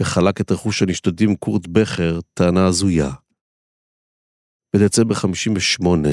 וחלק 0.00 0.40
את 0.40 0.52
רכוש 0.52 0.82
הנשדדים 0.82 1.36
קורט 1.36 1.66
בכר, 1.66 2.20
טענה 2.34 2.66
הזויה. 2.66 3.10
בדצמבר 4.76 5.14
58 5.14 6.08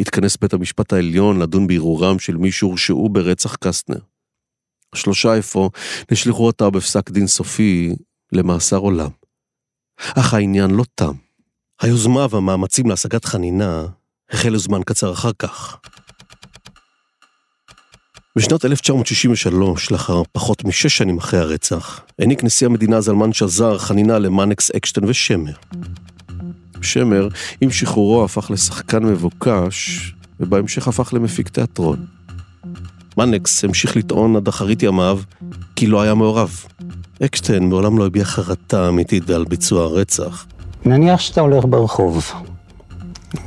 התכנס 0.00 0.36
בית 0.36 0.52
המשפט 0.52 0.92
העליון 0.92 1.42
לדון 1.42 1.66
בערעורם 1.66 2.18
של 2.18 2.36
מי 2.36 2.52
שהורשעו 2.52 3.08
ברצח 3.08 3.56
קסטנר. 3.56 3.98
שלושה 4.94 5.38
אפוא 5.38 5.70
נשלחו 6.12 6.46
אותה 6.46 6.70
בפסק 6.70 7.10
דין 7.10 7.26
סופי 7.26 7.94
למאסר 8.32 8.76
עולם. 8.76 9.10
אך 10.00 10.34
העניין 10.34 10.70
לא 10.70 10.84
תם. 10.94 11.12
היוזמה 11.80 12.26
והמאמצים 12.30 12.86
להשגת 12.86 13.24
חנינה 13.24 13.86
החלו 14.32 14.58
זמן 14.58 14.80
קצר 14.86 15.12
אחר 15.12 15.30
כך. 15.38 15.76
בשנת 18.36 18.64
1963, 18.64 19.90
לאחר 19.90 20.22
פחות 20.32 20.64
משש 20.64 20.98
שנים 20.98 21.18
אחרי 21.18 21.40
הרצח, 21.40 22.00
העניק 22.18 22.44
נשיא 22.44 22.66
המדינה 22.66 23.00
זלמן 23.00 23.32
שזר 23.32 23.78
חנינה 23.78 24.18
למאנקס 24.18 24.70
אקשטיין 24.70 25.06
ושמר. 25.08 25.52
שמר, 26.82 27.28
עם 27.60 27.70
שחרורו 27.70 28.24
הפך 28.24 28.50
לשחקן 28.50 29.02
מבוקש, 29.02 30.12
ובהמשך 30.40 30.88
הפך 30.88 31.14
למפיק 31.14 31.48
תיאטרון. 31.48 32.06
מנקס 33.16 33.64
המשיך 33.64 33.96
לטעון 33.96 34.36
עד 34.36 34.48
אחרית 34.48 34.82
ימיו 34.82 35.20
כי 35.76 35.86
לא 35.86 36.02
היה 36.02 36.14
מעורב. 36.14 36.64
אקשטיין 37.24 37.68
מעולם 37.68 37.98
לא 37.98 38.06
הביע 38.06 38.24
חרטה 38.24 38.88
אמיתית 38.88 39.30
על 39.30 39.44
ביצוע 39.44 39.84
הרצח. 39.84 40.46
נניח 40.84 41.20
שאתה 41.20 41.40
הולך 41.40 41.64
ברחוב, 41.64 42.32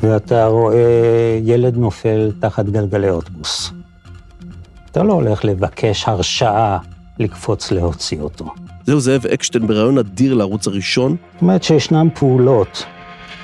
ואתה 0.03 0.45
רואה 0.45 1.39
ילד 1.43 1.77
נופל 1.77 2.31
תחת 2.39 2.65
גלגלי 2.65 3.09
אוטובוס. 3.09 3.71
אתה 4.91 5.03
לא 5.03 5.13
הולך 5.13 5.45
לבקש 5.45 6.07
הרשאה 6.07 6.77
לקפוץ 7.19 7.71
להוציא 7.71 8.21
אותו. 8.21 8.45
זהו 8.85 8.99
זאב 8.99 9.25
אקשטיין 9.25 9.67
בריאיון 9.67 9.97
אדיר 9.97 10.33
לערוץ 10.33 10.67
הראשון. 10.67 11.15
זאת 11.33 11.41
אומרת 11.41 11.63
שישנן 11.63 12.07
פעולות 12.15 12.85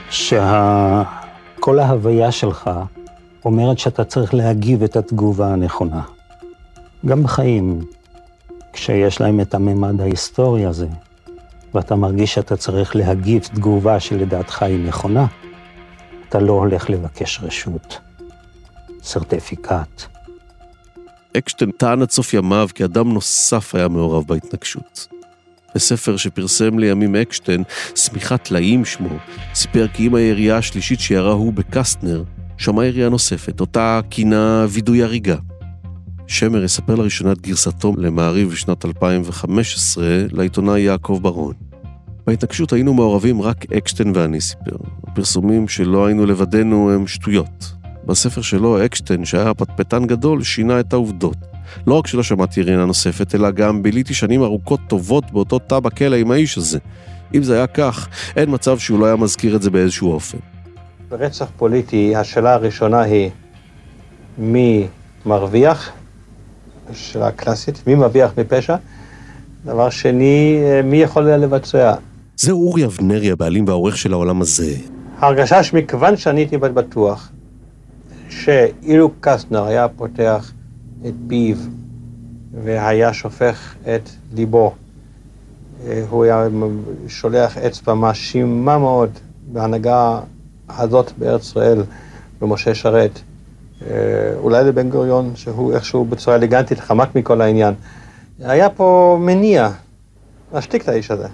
שכל 0.09 1.79
ההוויה 1.79 2.31
שלך 2.31 2.69
אומרת 3.45 3.79
שאתה 3.79 4.03
צריך 4.03 4.33
להגיב 4.33 4.83
את 4.83 4.95
התגובה 4.95 5.53
הנכונה. 5.53 6.01
גם 7.05 7.23
בחיים, 7.23 7.79
כשיש 8.73 9.21
להם 9.21 9.39
את 9.39 9.53
הממד 9.53 10.01
ההיסטורי 10.01 10.65
הזה, 10.65 10.87
ואתה 11.73 11.95
מרגיש 11.95 12.33
שאתה 12.33 12.57
צריך 12.57 12.95
להגיב 12.95 13.43
תגובה 13.53 13.99
שלדעתך 13.99 14.63
היא 14.63 14.87
נכונה, 14.87 15.25
אתה 16.29 16.39
לא 16.39 16.53
הולך 16.53 16.89
לבקש 16.89 17.39
רשות, 17.43 17.99
סרטיפיקט. 19.01 20.03
אקשטיין 21.37 21.71
טען 21.71 22.01
עד 22.01 22.11
סוף 22.11 22.33
ימיו 22.33 22.67
כי 22.75 22.85
אדם 22.85 23.13
נוסף 23.13 23.75
היה 23.75 23.87
מעורב 23.87 24.23
בהתנגשות. 24.27 25.07
בספר 25.75 26.17
שפרסם 26.17 26.79
לימים 26.79 27.15
אקשטיין, 27.15 27.63
שמיכת 27.95 28.43
טלאים 28.43 28.85
שמו, 28.85 29.17
סיפר 29.53 29.87
כי 29.93 30.05
עם 30.05 30.15
הירייה 30.15 30.57
השלישית 30.57 30.99
שירה 30.99 31.31
הוא 31.31 31.53
בקסטנר, 31.53 32.23
שמע 32.57 32.85
ירייה 32.85 33.09
נוספת, 33.09 33.59
אותה 33.59 33.99
כינה 34.09 34.65
וידוי 34.69 35.03
הריגה. 35.03 35.35
שמר 36.27 36.63
יספר 36.63 36.95
לראשונה 36.95 37.31
את 37.31 37.41
גרסתו 37.41 37.93
למעריב 37.97 38.49
בשנת 38.49 38.85
2015 38.85 40.05
לעיתונאי 40.31 40.81
יעקב 40.81 41.19
ברון. 41.21 41.66
בהתנגשות 42.27 42.73
היינו 42.73 42.93
מעורבים 42.93 43.41
רק 43.41 43.65
אקשטיין 43.77 44.11
ואני 44.15 44.41
סיפר. 44.41 44.75
הפרסומים 45.07 45.67
שלא 45.67 46.05
היינו 46.05 46.25
לבדנו 46.25 46.91
הם 46.91 47.07
שטויות. 47.07 47.73
בספר 48.05 48.41
שלו, 48.41 48.85
אקשטיין, 48.85 49.25
שהיה 49.25 49.53
פטפטן 49.53 50.05
גדול, 50.05 50.43
שינה 50.43 50.79
את 50.79 50.93
העובדות. 50.93 51.37
לא 51.87 51.93
רק 51.93 52.07
שלא 52.07 52.23
שמעתי 52.23 52.59
ירינה 52.59 52.85
נוספת, 52.85 53.35
אלא 53.35 53.51
גם 53.51 53.83
ביליתי 53.83 54.13
שנים 54.13 54.43
ארוכות 54.43 54.79
טובות 54.87 55.31
באותו 55.31 55.59
תא 55.59 55.79
בכלא 55.79 56.15
עם 56.15 56.31
האיש 56.31 56.57
הזה. 56.57 56.79
אם 57.35 57.43
זה 57.43 57.55
היה 57.55 57.67
כך, 57.67 58.07
אין 58.35 58.53
מצב 58.53 58.79
שהוא 58.79 58.99
לא 58.99 59.05
היה 59.05 59.15
מזכיר 59.15 59.55
את 59.55 59.61
זה 59.61 59.69
באיזשהו 59.69 60.11
אופן. 60.11 60.37
ברצח 61.09 61.47
פוליטי, 61.57 62.15
השאלה 62.15 62.53
הראשונה 62.53 63.01
היא 63.01 63.29
מי 64.37 64.87
מרוויח, 65.25 65.89
שאלה 66.93 67.31
קלאסית, 67.31 67.87
מי 67.87 67.95
מרוויח 67.95 68.31
מפשע? 68.37 68.75
דבר 69.65 69.89
שני, 69.89 70.59
מי 70.83 70.97
יכול 70.97 71.23
לבצע? 71.23 71.93
זהו 72.39 72.67
אורי 72.67 72.85
אבנרי, 72.85 73.31
הבעלים 73.31 73.67
והעורך 73.67 73.97
של 73.97 74.13
העולם 74.13 74.41
הזה. 74.41 74.75
ההרגשה 75.19 75.63
שמכיוון 75.63 76.17
שאני 76.17 76.39
הייתי 76.41 76.57
בטוח 76.57 77.31
שאילו 78.29 79.11
קסטנר 79.19 79.63
היה 79.63 79.87
פותח 79.87 80.51
את 81.07 81.13
פיו 81.27 81.57
והיה 82.63 83.13
שופך 83.13 83.75
את 83.95 84.09
ליבו, 84.33 84.75
הוא 86.09 86.23
היה 86.23 86.47
שולח 87.07 87.57
אצבע 87.57 87.93
מאשימה 87.93 88.77
מאוד 88.77 89.09
בהנהגה 89.47 90.19
הזאת 90.69 91.11
בארץ 91.17 91.41
ישראל, 91.41 91.83
במשה 92.41 92.75
שרת, 92.75 93.19
אולי 94.35 94.63
לבן 94.63 94.89
גוריון, 94.89 95.31
שהוא 95.35 95.73
איכשהו 95.73 96.05
בצורה 96.05 96.35
אלגנטית 96.35 96.79
חמק 96.79 97.15
מכל 97.15 97.41
העניין. 97.41 97.73
היה 98.39 98.69
פה 98.69 99.17
מניע 99.21 99.69
להשתיק 100.53 100.83
את 100.83 100.89
האיש 100.89 101.11
הזה. 101.11 101.27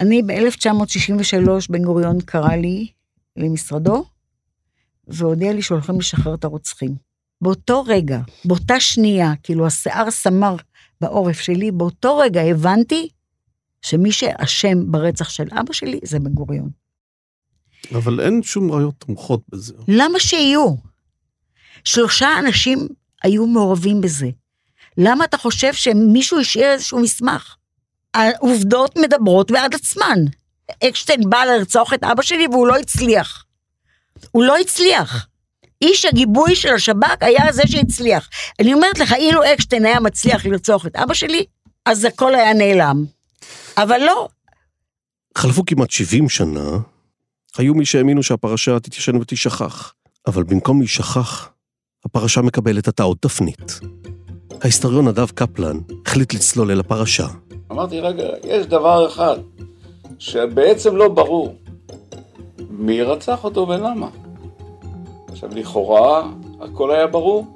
אני 0.00 0.22
ב-1963, 0.22 1.48
בן 1.70 1.82
גוריון 1.82 2.20
קרא 2.20 2.54
לי 2.54 2.88
למשרדו, 3.36 4.04
והודיע 5.08 5.52
לי 5.52 5.62
שהולכים 5.62 5.98
לשחרר 5.98 6.34
את 6.34 6.44
הרוצחים. 6.44 6.94
באותו 7.40 7.84
רגע, 7.86 8.20
באותה 8.44 8.80
שנייה, 8.80 9.32
כאילו 9.42 9.66
השיער 9.66 10.10
סמר 10.10 10.56
בעורף 11.00 11.40
שלי, 11.40 11.70
באותו 11.70 12.18
רגע 12.18 12.40
הבנתי 12.42 13.08
שמי 13.82 14.12
שאשם 14.12 14.92
ברצח 14.92 15.28
של 15.28 15.48
אבא 15.60 15.72
שלי 15.72 16.00
זה 16.04 16.18
בן 16.18 16.34
גוריון. 16.34 16.70
אבל 17.94 18.20
אין 18.20 18.42
שום 18.42 18.72
ראיות 18.72 18.94
תומכות 18.98 19.40
בזה. 19.48 19.74
למה 19.88 20.20
שיהיו? 20.20 20.74
שלושה 21.84 22.28
אנשים 22.38 22.88
היו 23.22 23.46
מעורבים 23.46 24.00
בזה. 24.00 24.30
למה 24.98 25.24
אתה 25.24 25.38
חושב 25.38 25.72
שמישהו 25.72 26.40
השאיר 26.40 26.72
איזשהו 26.72 27.02
מסמך? 27.02 27.55
העובדות 28.16 28.96
מדברות 28.98 29.50
בעד 29.50 29.74
עצמן. 29.74 30.18
אקשטיין 30.84 31.30
בא 31.30 31.44
לרצוח 31.44 31.92
את 31.92 32.04
אבא 32.04 32.22
שלי 32.22 32.46
והוא 32.46 32.66
לא 32.66 32.76
הצליח. 32.76 33.44
הוא 34.30 34.44
לא 34.44 34.56
הצליח. 34.58 35.26
איש 35.82 36.04
הגיבוי 36.04 36.56
של 36.56 36.74
השב"כ 36.74 37.16
היה 37.20 37.52
זה 37.52 37.62
שהצליח. 37.66 38.28
אני 38.60 38.74
אומרת 38.74 38.98
לך, 38.98 39.12
אילו 39.12 39.40
אקשטיין 39.54 39.86
היה 39.86 40.00
מצליח 40.00 40.46
לרצוח 40.46 40.86
את 40.86 40.96
אבא 40.96 41.14
שלי, 41.14 41.44
אז 41.84 42.04
הכל 42.04 42.34
היה 42.34 42.54
נעלם. 42.54 43.04
אבל 43.76 43.98
לא. 43.98 44.28
חלפו 45.38 45.66
כמעט 45.66 45.90
70 45.90 46.28
שנה, 46.28 46.78
היו 47.58 47.74
מי 47.74 47.84
שהאמינו 47.84 48.22
שהפרשה 48.22 48.80
תתיישן 48.80 49.16
ותשכח. 49.16 49.92
אבל 50.26 50.42
במקום 50.42 50.80
להישכח, 50.80 51.48
הפרשה 52.04 52.42
מקבלת 52.42 52.88
עתה 52.88 53.02
עוד 53.02 53.16
תפנית. 53.20 53.80
ההיסטוריון 54.62 55.08
נדב 55.08 55.30
קפלן 55.30 55.76
החליט 56.06 56.34
לצלול 56.34 56.70
אל 56.70 56.80
הפרשה. 56.80 57.26
אמרתי, 57.76 58.00
רגע, 58.00 58.24
יש 58.44 58.66
דבר 58.66 59.06
אחד 59.06 59.36
שבעצם 60.18 60.96
לא 60.96 61.08
ברור. 61.08 61.54
מי 62.70 63.02
רצח 63.02 63.44
אותו 63.44 63.68
ולמה? 63.68 64.08
עכשיו, 65.28 65.50
לכאורה, 65.54 66.28
הכל 66.60 66.90
היה 66.90 67.06
ברור, 67.06 67.46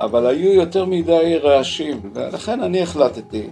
אבל 0.00 0.26
היו 0.26 0.52
יותר 0.52 0.84
מדי 0.84 1.38
רעשים, 1.42 2.00
ולכן 2.14 2.62
אני 2.62 2.82
החלטתי 2.82 3.46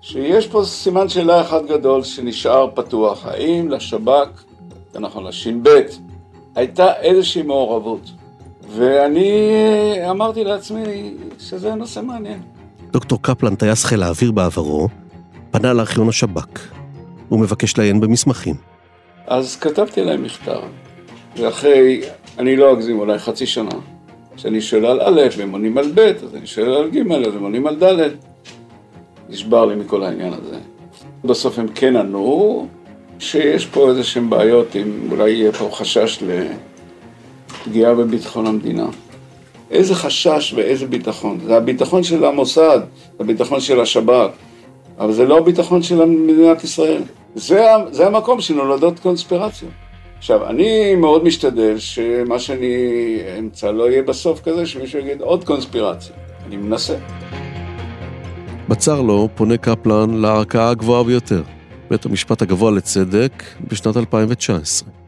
שיש 0.00 0.46
פה 0.46 0.64
סימן 0.64 1.08
שאלה 1.08 1.40
אחד 1.40 1.66
גדול 1.66 2.02
שנשאר 2.02 2.70
פתוח. 2.74 3.26
האם 3.26 3.68
לשב"כ, 3.68 4.44
זה 4.92 5.00
נכון, 5.00 5.24
לש"ב, 5.24 5.68
הייתה 6.54 6.96
איזושהי 6.96 7.42
מעורבות? 7.42 8.10
ואני 8.68 9.40
אמרתי 10.10 10.44
לעצמי 10.44 11.14
שזה 11.38 11.74
נושא 11.74 12.00
מעניין. 12.00 12.55
דוקטור 12.96 13.22
קפלן, 13.22 13.54
טייס 13.54 13.84
חיל 13.84 14.02
האוויר 14.02 14.32
בעברו, 14.32 14.88
פנה 15.50 15.72
לארכיון 15.72 16.08
השב"כ. 16.08 16.60
הוא 17.28 17.40
מבקש 17.40 17.78
לעיין 17.78 18.00
במסמכים. 18.00 18.54
אז 19.26 19.56
כתבתי 19.56 20.04
להם 20.04 20.22
מכתב, 20.22 20.60
ואחרי, 21.36 22.02
אני 22.38 22.56
לא 22.56 22.72
אגזים, 22.72 22.98
אולי 22.98 23.18
חצי 23.18 23.46
שנה, 23.46 23.70
כשאני 24.36 24.60
שואל 24.60 24.84
על 24.84 25.00
א' 25.00 25.20
והם 25.36 25.52
עונים 25.52 25.78
על 25.78 25.92
ב', 25.94 25.98
אז 25.98 26.34
אני 26.34 26.46
שואל 26.46 26.72
על 26.72 26.90
ג', 26.90 27.12
אז 27.12 27.34
הם 27.34 27.42
עונים 27.42 27.66
על 27.66 27.76
ד', 27.82 28.08
נשבר 29.28 29.66
לי 29.66 29.74
מכל 29.74 30.02
העניין 30.02 30.32
הזה. 30.32 30.56
בסוף 31.24 31.58
הם 31.58 31.68
כן 31.68 31.96
ענו, 31.96 32.66
שיש 33.18 33.66
פה 33.66 33.90
איזה 33.90 34.04
שהן 34.04 34.30
בעיות, 34.30 34.76
אם 34.76 35.08
אולי 35.10 35.30
יהיה 35.30 35.52
פה 35.52 35.68
חשש 35.72 36.22
לפגיעה 37.66 37.94
בביטחון 37.94 38.46
המדינה. 38.46 38.86
איזה 39.70 39.94
חשש 39.94 40.52
ואיזה 40.56 40.86
ביטחון? 40.86 41.38
זה 41.46 41.56
הביטחון 41.56 42.02
של 42.02 42.24
המוסד, 42.24 42.80
הביטחון 43.20 43.60
של 43.60 43.80
השב"כ, 43.80 44.30
אבל 44.98 45.12
זה 45.12 45.24
לא 45.24 45.38
הביטחון 45.38 45.82
של 45.82 46.04
מדינת 46.04 46.64
ישראל. 46.64 47.02
זה, 47.34 47.66
זה 47.90 48.06
המקום 48.06 48.40
שנולדות 48.40 48.98
קונספירציות. 48.98 49.72
עכשיו, 50.18 50.46
אני 50.46 50.94
מאוד 50.94 51.24
משתדל 51.24 51.78
שמה 51.78 52.38
שאני 52.38 52.76
אמצא 53.38 53.70
לא 53.70 53.90
יהיה 53.90 54.02
בסוף 54.02 54.40
כזה 54.40 54.66
שמישהו 54.66 54.98
יגיד 54.98 55.20
עוד 55.20 55.44
קונספירציה. 55.44 56.16
אני 56.46 56.56
מנסה. 56.56 56.96
בצר 58.68 59.02
לו 59.02 59.28
פונה 59.34 59.56
קפלן 59.56 60.10
לערכאה 60.10 60.68
הגבוהה 60.68 61.04
ביותר, 61.04 61.42
בית 61.90 62.06
המשפט 62.06 62.42
הגבוה 62.42 62.70
לצדק, 62.70 63.42
בשנת 63.68 63.96
2019. 63.96 65.05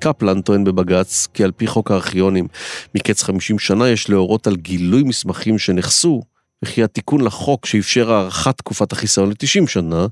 קפלן 0.00 0.40
טוען 0.40 0.64
בבג"ץ 0.64 1.28
כי 1.34 1.44
על 1.44 1.52
פי 1.52 1.66
חוק 1.66 1.90
הארכיונים 1.90 2.48
מקץ 2.94 3.22
50 3.22 3.58
שנה 3.58 3.88
יש 3.88 4.10
להורות 4.10 4.46
על 4.46 4.56
גילוי 4.56 5.02
מסמכים 5.02 5.58
שנחסו, 5.58 6.22
וכי 6.64 6.82
התיקון 6.82 7.20
לחוק 7.20 7.66
שאפשר 7.66 8.12
הארכת 8.12 8.58
תקופת 8.58 8.92
החיסיון 8.92 9.28
ל-90 9.28 9.66
שנה, 9.66 10.06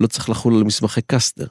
לא 0.00 0.06
צריך 0.06 0.28
לחול 0.28 0.56
על 0.56 0.64
מסמכי 0.64 1.00
קסטנר. 1.06 1.46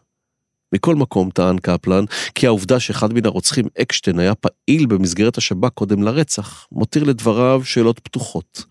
מכל 0.73 0.95
מקום 0.95 1.29
טען 1.29 1.57
קפלן 1.57 2.03
כי 2.35 2.47
העובדה 2.47 2.79
שאחד 2.79 3.13
מן 3.13 3.25
הרוצחים 3.25 3.65
אקשטיין 3.81 4.19
היה 4.19 4.35
פעיל 4.35 4.85
במסגרת 4.85 5.37
השב"כ 5.37 5.69
קודם 5.73 6.03
לרצח, 6.03 6.67
מותיר 6.71 7.03
לדבריו 7.03 7.61
שאלות 7.63 7.99
פתוחות. 7.99 8.63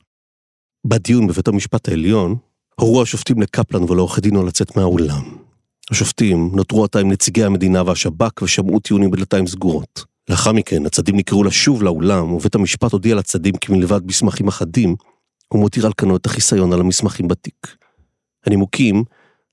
בדיון 0.87 1.27
בבית 1.27 1.49
המשפט 1.49 1.89
העליון, 1.89 2.37
הורו 2.81 3.03
השופטים 3.03 3.43
לקפלן 3.43 3.83
ולעורכי 3.83 4.21
דינו 4.21 4.47
לצאת 4.47 4.77
מהאולם. 4.77 5.48
השופטים 5.91 6.51
נותרו 6.55 6.85
עתה 6.85 6.99
עם 6.99 7.11
נציגי 7.11 7.45
המדינה 7.45 7.83
והשב"כ 7.87 8.43
ושמעו 8.43 8.81
טיעונים 8.81 9.11
בדלתיים 9.11 9.47
סגורות. 9.47 10.05
לאחר 10.31 10.53
מכן 10.53 10.87
הצדים 10.87 11.17
נקראו 11.17 11.45
לשוב 11.45 11.83
לאולם, 11.83 12.33
ובית 12.33 12.55
המשפט 12.55 12.93
הודיע 12.93 13.15
לצדים 13.15 13.55
כי 13.57 13.73
מלבד 13.73 14.07
מסמכים 14.07 14.49
אחדים, 14.49 14.97
הוא 15.49 15.61
מותיר 15.61 15.87
על 15.87 15.93
כנו 15.97 16.17
את 16.17 16.27
החיסיון 16.27 16.73
על 16.73 16.81
המסמכים 16.81 17.29
בתיק. 17.29 17.77
הנימוקים, 18.47 19.05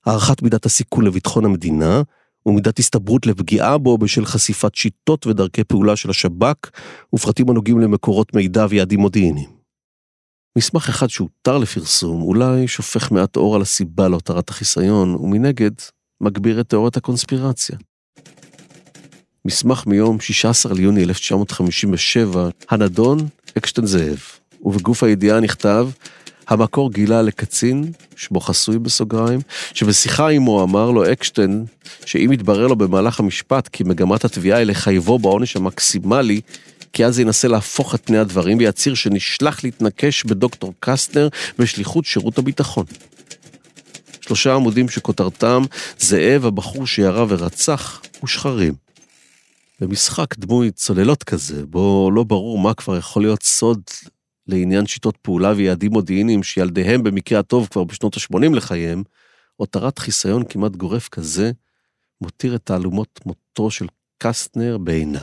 הערכת 0.06 0.42
מידת 0.42 0.66
הסיכון 0.66 1.04
לביטחון 1.04 1.44
המדינה, 1.44 2.02
ומידת 2.46 2.78
הסתברות 2.78 3.26
לפגיעה 3.26 3.78
בו 3.78 3.98
בשל 3.98 4.24
חשיפת 4.24 4.74
שיטות 4.74 5.26
ודרכי 5.26 5.64
פעולה 5.64 5.96
של 5.96 6.10
השב"כ, 6.10 6.70
ופרטים 7.14 7.50
הנוגעים 7.50 7.78
למקורות 7.78 8.34
מידע 8.34 8.66
ויעדים 8.68 9.00
מודיעיניים. 9.00 9.50
מסמך 10.58 10.88
אחד 10.88 11.06
שהותר 11.06 11.58
לפרסום 11.58 12.22
אולי 12.22 12.68
שופך 12.68 13.12
מעט 13.12 13.36
אור 13.36 13.54
על 13.56 13.62
הסיבה 13.62 14.08
להותרת 14.08 14.50
החיסיון, 14.50 15.14
ומנגד 15.14 15.70
מגביר 16.20 16.60
את 16.60 16.68
תיאוריית 16.68 16.96
הקונספירציה. 16.96 17.76
מסמך 19.44 19.86
מיום 19.86 20.20
16 20.20 20.74
ליוני 20.74 21.04
1957, 21.04 22.48
הנדון 22.70 23.18
אקשטיין 23.58 23.86
זאב, 23.86 24.18
ובגוף 24.62 25.02
הידיעה 25.02 25.40
נכתב 25.40 25.88
המקור 26.48 26.92
גילה 26.92 27.22
לקצין, 27.22 27.92
שמו 28.16 28.40
חסוי 28.40 28.78
בסוגריים, 28.78 29.40
שבשיחה 29.74 30.28
עמו 30.28 30.62
אמר 30.62 30.90
לו 30.90 31.12
אקשטיין, 31.12 31.64
שאם 32.06 32.30
יתברר 32.32 32.66
לו 32.66 32.76
במהלך 32.76 33.20
המשפט 33.20 33.68
כי 33.68 33.84
מגמת 33.84 34.24
התביעה 34.24 34.58
היא 34.58 34.66
לחייבו 34.66 35.18
בעונש 35.18 35.56
המקסימלי, 35.56 36.40
כי 36.92 37.04
אז 37.04 37.18
ינסה 37.18 37.48
להפוך 37.48 37.94
את 37.94 38.06
פני 38.06 38.18
הדברים 38.18 38.58
ויצהיר 38.58 38.94
שנשלח 38.94 39.64
להתנקש 39.64 40.24
בדוקטור 40.24 40.74
קסטנר 40.80 41.28
בשליחות 41.58 42.04
שירות 42.04 42.38
הביטחון. 42.38 42.84
שלושה 44.26 44.54
עמודים 44.54 44.88
שכותרתם 44.88 45.62
זאב 45.98 46.46
הבחור 46.46 46.86
שירה 46.86 47.24
ורצח 47.28 48.02
ושחרים. 48.24 48.74
במשחק 49.80 50.38
דמוי 50.38 50.70
צוללות 50.70 51.24
כזה, 51.24 51.66
בו 51.66 52.10
לא 52.14 52.24
ברור 52.24 52.58
מה 52.58 52.74
כבר 52.74 52.96
יכול 52.96 53.22
להיות 53.22 53.42
סוד 53.42 53.80
לעניין 54.46 54.86
שיטות 54.86 55.16
פעולה 55.16 55.52
ויעדים 55.56 55.92
מודיעיניים 55.92 56.42
שילדיהם 56.42 57.02
במקרה 57.02 57.38
הטוב 57.38 57.68
כבר 57.70 57.84
בשנות 57.84 58.16
ה-80 58.16 58.54
לחייהם, 58.54 59.02
הותרת 59.56 59.98
חיסיון 59.98 60.42
כמעט 60.48 60.72
גורף 60.76 61.08
כזה, 61.08 61.50
מותיר 62.20 62.54
את 62.54 62.60
תעלומות 62.64 63.20
מותו 63.26 63.70
של 63.70 63.86
קסטנר 64.18 64.78
בעינה. 64.78 65.20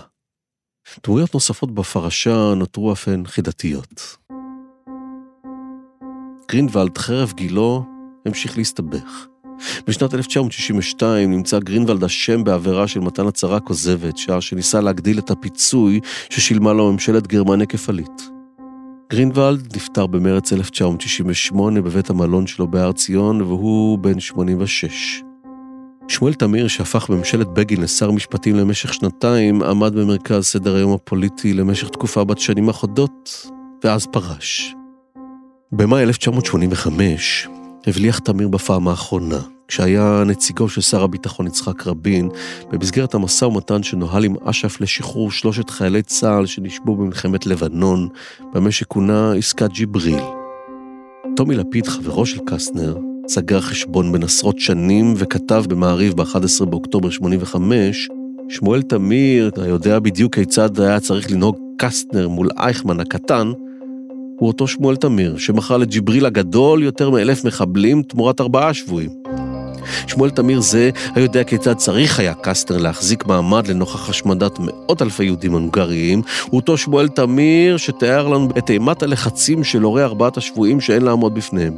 דמויות 1.05 1.33
נוספות 1.33 1.75
בפרשה 1.75 2.53
נותרו 2.55 2.93
אף 2.93 3.07
הן 3.07 3.25
חידתיות. 3.25 4.17
גרינוולד, 6.51 6.97
חרף 6.97 7.33
גילו, 7.33 7.92
המשיך 8.25 8.57
להסתבך. 8.57 9.27
בשנת 9.87 10.13
1962 10.13 11.31
נמצא 11.31 11.59
גרינוולד 11.59 12.03
אשם 12.03 12.43
בעבירה 12.43 12.87
של 12.87 12.99
מתן 12.99 13.27
הצהרה 13.27 13.59
כוזבת, 13.59 14.17
שעה 14.17 14.41
שניסה 14.41 14.81
להגדיל 14.81 15.19
את 15.19 15.31
הפיצוי 15.31 15.99
ששילמה 16.29 16.73
לו 16.73 16.91
ממשלת 16.91 17.27
גרמניה 17.27 17.65
כפליט. 17.65 18.21
גרינוולד 19.11 19.75
נפטר 19.75 20.07
במרץ 20.07 20.53
1998 20.53 21.81
בבית 21.81 22.09
המלון 22.09 22.47
שלו 22.47 22.67
בהר 22.67 22.91
ציון, 22.91 23.41
והוא 23.41 23.99
בן 23.99 24.19
86. 24.19 25.23
שמואל 26.07 26.33
תמיר, 26.33 26.67
שהפך 26.67 27.09
בממשלת 27.09 27.47
בגין 27.47 27.81
לשר 27.81 28.11
משפטים 28.11 28.55
למשך 28.55 28.93
שנתיים, 28.93 29.63
עמד 29.63 29.95
במרכז 29.95 30.43
סדר 30.45 30.75
היום 30.75 30.93
הפוליטי 30.93 31.53
למשך 31.53 31.89
תקופה 31.89 32.23
בת 32.23 32.39
שנים 32.39 32.69
אחדות, 32.69 33.47
ואז 33.83 34.07
פרש. 34.11 34.75
במאי 35.71 36.03
1985 36.03 37.47
הבליח 37.87 38.19
תמיר 38.19 38.47
בפעם 38.47 38.87
האחרונה, 38.87 39.39
כשהיה 39.67 40.23
נציגו 40.25 40.69
של 40.69 40.81
שר 40.81 41.03
הביטחון 41.03 41.47
יצחק 41.47 41.87
רבין, 41.87 42.29
במסגרת 42.71 43.13
המשא 43.13 43.45
ומתן 43.45 43.83
שנוהל 43.83 44.23
עם 44.23 44.35
אש"ף 44.45 44.81
לשחרור 44.81 45.31
שלושת 45.31 45.69
חיילי 45.69 46.01
צה"ל 46.01 46.45
שנשבו 46.45 46.95
במלחמת 46.95 47.45
לבנון, 47.45 48.07
במה 48.53 48.71
שכונה 48.71 49.33
עסקת 49.33 49.71
ג'יבריל. 49.71 50.23
טומי 51.35 51.55
לפיד, 51.55 51.87
חברו 51.87 52.25
של 52.25 52.39
קסטנר, 52.45 52.97
סגר 53.27 53.61
חשבון 53.61 54.11
בין 54.11 54.23
עשרות 54.23 54.59
שנים 54.59 55.13
וכתב 55.17 55.63
במעריב 55.69 56.13
ב-11 56.13 56.65
באוקטובר 56.65 57.09
85, 57.09 58.09
שמואל 58.49 58.81
תמיר, 58.81 59.51
היודע 59.61 59.99
בדיוק 59.99 60.35
כיצד 60.35 60.79
היה 60.79 60.99
צריך 60.99 61.31
לנהוג 61.31 61.57
קסטנר 61.77 62.27
מול 62.29 62.49
אייכמן 62.57 62.99
הקטן, 62.99 63.51
הוא 64.43 64.47
אותו 64.47 64.67
שמואל 64.67 64.95
תמיר, 64.95 65.37
שמכר 65.37 65.77
לג'יבריל 65.77 66.25
הגדול 66.25 66.83
יותר 66.83 67.09
מאלף 67.09 67.45
מחבלים 67.45 68.03
תמורת 68.03 68.41
ארבעה 68.41 68.73
שבויים. 68.73 69.09
שמואל 70.07 70.29
תמיר 70.29 70.61
זה 70.61 70.89
היודע 71.15 71.43
כיצד 71.43 71.73
צריך 71.73 72.19
היה 72.19 72.33
קסטנר 72.33 72.77
להחזיק 72.77 73.25
מעמד 73.25 73.67
לנוכח 73.67 74.09
השמדת 74.09 74.59
מאות 74.59 75.01
אלפי 75.01 75.23
יהודים 75.23 75.53
הונגריים, 75.53 76.21
הוא 76.49 76.59
אותו 76.59 76.77
שמואל 76.77 77.07
תמיר 77.07 77.77
שתיאר 77.77 78.27
לנו 78.27 78.49
את 78.57 78.69
אימת 78.69 79.03
הלחצים 79.03 79.63
של 79.63 79.81
הורי 79.81 80.03
ארבעת 80.03 80.37
השבויים 80.37 80.81
שאין 80.81 81.01
לעמוד 81.01 81.35
בפניהם. 81.35 81.73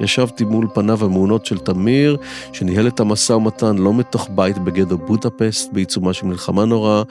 ישבתי 0.00 0.44
מול 0.44 0.66
פניו 0.74 1.04
המעונות 1.04 1.46
של 1.46 1.58
תמיר, 1.58 2.16
שניהל 2.52 2.86
את 2.88 3.00
המשא 3.00 3.32
ומתן 3.32 3.78
לא 3.78 3.94
מתוך 3.94 4.28
בית 4.34 4.58
בגדו 4.58 4.98
בוטפסט 4.98 5.72
בעיצומה 5.72 6.12
של 6.12 6.26
מלחמה 6.26 6.64
נוראה, 6.64 7.02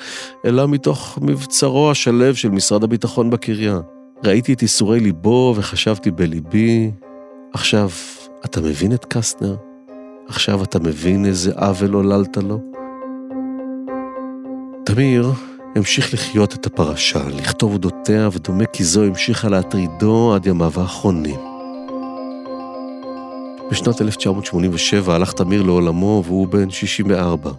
אלא 0.45 0.67
מתוך 0.67 1.19
מבצרו 1.21 1.91
השלב 1.91 2.35
של 2.35 2.49
משרד 2.49 2.83
הביטחון 2.83 3.29
בקריה. 3.29 3.79
ראיתי 4.23 4.53
את 4.53 4.61
ייסורי 4.61 4.99
ליבו 4.99 5.53
וחשבתי 5.57 6.11
בליבי, 6.11 6.91
עכשיו, 7.53 7.89
אתה 8.45 8.61
מבין 8.61 8.93
את 8.93 9.05
קסטנר? 9.05 9.55
עכשיו 10.27 10.63
אתה 10.63 10.79
מבין 10.79 11.25
איזה 11.25 11.51
עוול 11.55 11.93
עוללת 11.93 12.37
לו? 12.37 12.61
תמיר 14.85 15.31
המשיך 15.75 16.13
לחיות 16.13 16.53
את 16.53 16.65
הפרשה, 16.65 17.27
לכתוב 17.29 17.73
אודותיה, 17.73 18.29
ודומה 18.31 18.65
כי 18.65 18.83
זו 18.83 19.03
המשיכה 19.03 19.49
להטרידו 19.49 20.35
עד 20.35 20.45
ימיו 20.45 20.71
האחרונים. 20.75 21.39
בשנת 23.71 24.01
1987 24.01 25.15
הלך 25.15 25.33
תמיר 25.33 25.61
לעולמו 25.63 26.23
והוא 26.25 26.47
בן 26.47 26.69
64. 26.69 27.51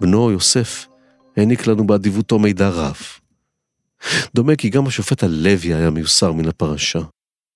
בנו, 0.00 0.30
יוסף, 0.30 0.86
העניק 1.36 1.66
לנו 1.66 1.86
באדיבותו 1.86 2.38
מידע 2.38 2.68
רב. 2.68 2.96
דומה 4.34 4.56
כי 4.56 4.68
גם 4.68 4.86
השופט 4.86 5.22
הלוי 5.22 5.74
היה 5.74 5.90
מיוסר 5.90 6.32
מן 6.32 6.48
הפרשה. 6.48 7.00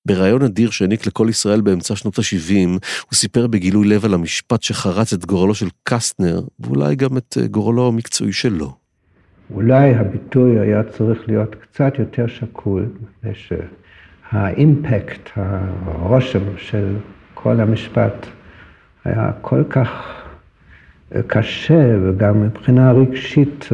בריאיון 0.07 0.43
אדיר 0.43 0.71
שהעניק 0.71 1.07
לכל 1.07 1.27
ישראל 1.31 1.61
באמצע 1.61 1.97
שנות 1.97 2.19
ה-70, 2.19 2.69
הוא 2.69 3.15
סיפר 3.15 3.47
בגילוי 3.47 3.89
לב 3.89 4.05
על 4.05 4.15
המשפט 4.15 4.63
שחרץ 4.63 5.13
את 5.13 5.25
גורלו 5.25 5.55
של 5.55 5.69
קסטנר, 5.83 6.41
ואולי 6.61 6.97
גם 6.97 7.17
את 7.17 7.37
גורלו 7.51 7.89
המקצועי 7.89 8.33
שלו. 8.33 8.73
אולי 9.55 9.95
הביטוי 9.95 10.59
היה 10.61 10.83
צריך 10.83 11.19
להיות 11.27 11.55
קצת 11.55 11.93
יותר 11.99 12.27
שקול, 12.27 12.87
מפני 13.03 13.33
שהאימפקט, 13.35 15.31
הרושם 15.37 16.59
של 16.59 16.97
כל 17.35 17.61
המשפט 17.61 18.27
היה 19.05 19.31
כל 19.41 19.65
כך 19.71 19.89
קשה, 21.27 21.97
וגם 22.03 22.43
מבחינה 22.43 22.93
רגשית 22.93 23.69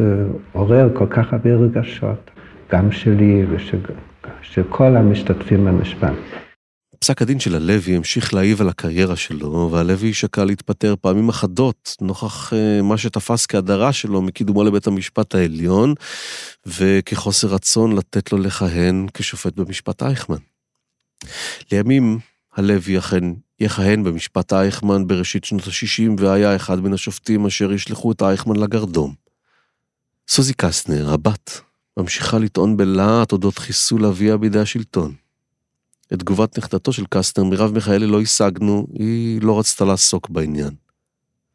עורר 0.51 0.89
כל 0.93 1.07
כך 1.09 1.33
הרבה 1.33 1.49
רגשות. 1.49 2.30
גם 2.71 2.91
שלי 2.91 3.45
ושל 3.45 4.63
כל 4.69 4.97
המשתתפים 4.97 5.65
במשפט. 5.65 6.13
פסק 6.99 7.21
הדין 7.21 7.39
של 7.39 7.55
הלוי 7.55 7.95
המשיך 7.95 8.33
להעיב 8.33 8.61
על 8.61 8.69
הקריירה 8.69 9.15
שלו, 9.15 9.69
והלוי 9.71 10.13
שקל 10.13 10.45
להתפטר 10.45 10.95
פעמים 11.01 11.29
אחדות, 11.29 11.95
נוכח 12.01 12.53
uh, 12.53 12.83
מה 12.83 12.97
שתפס 12.97 13.45
כהדרה 13.45 13.93
שלו 13.93 14.21
מקידומו 14.21 14.63
לבית 14.63 14.87
המשפט 14.87 15.35
העליון, 15.35 15.93
וכחוסר 16.65 17.47
רצון 17.47 17.95
לתת 17.95 18.31
לו 18.31 18.37
לכהן 18.37 19.07
כשופט 19.13 19.55
במשפט 19.55 20.03
אייכמן. 20.03 20.37
לימים 21.71 22.19
הלוי 22.53 22.97
אכן 22.97 23.23
יכהן 23.59 24.03
במשפט 24.03 24.53
אייכמן 24.53 25.07
בראשית 25.07 25.43
שנות 25.43 25.67
ה-60, 25.67 26.21
והיה 26.21 26.55
אחד 26.55 26.79
מן 26.79 26.93
השופטים 26.93 27.45
אשר 27.45 27.73
ישלחו 27.73 28.11
את 28.11 28.21
אייכמן 28.21 28.55
לגרדום. 28.55 29.13
סוזי 30.27 30.53
קסטנר, 30.53 31.13
הבת, 31.13 31.61
ממשיכה 32.01 32.39
לטעון 32.39 32.77
בלהט 32.77 33.31
אודות 33.31 33.57
חיסול 33.57 34.05
אביה 34.05 34.37
בידי 34.37 34.59
השלטון. 34.59 35.13
את 36.13 36.19
תגובת 36.19 36.57
נכדתו 36.57 36.93
של 36.93 37.03
קסטנר, 37.09 37.43
מרב 37.43 37.73
מיכאלי, 37.73 38.07
לא 38.07 38.21
השגנו, 38.21 38.87
היא 38.93 39.41
לא 39.41 39.59
רצתה 39.59 39.85
לעסוק 39.85 40.29
בעניין. 40.29 40.69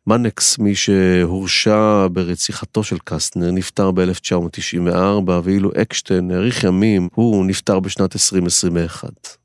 מנקס, 0.06 0.58
מי 0.58 0.74
שהורשע 0.74 2.06
ברציחתו 2.12 2.84
של 2.84 2.96
קסטנר, 3.04 3.50
נפטר 3.50 3.90
ב-1994, 3.90 5.30
ואילו 5.42 5.70
אקשטיין 5.82 6.30
האריך 6.30 6.64
ימים, 6.64 7.08
הוא 7.14 7.46
נפטר 7.46 7.80
בשנת 7.80 8.16
2021. 8.16 9.36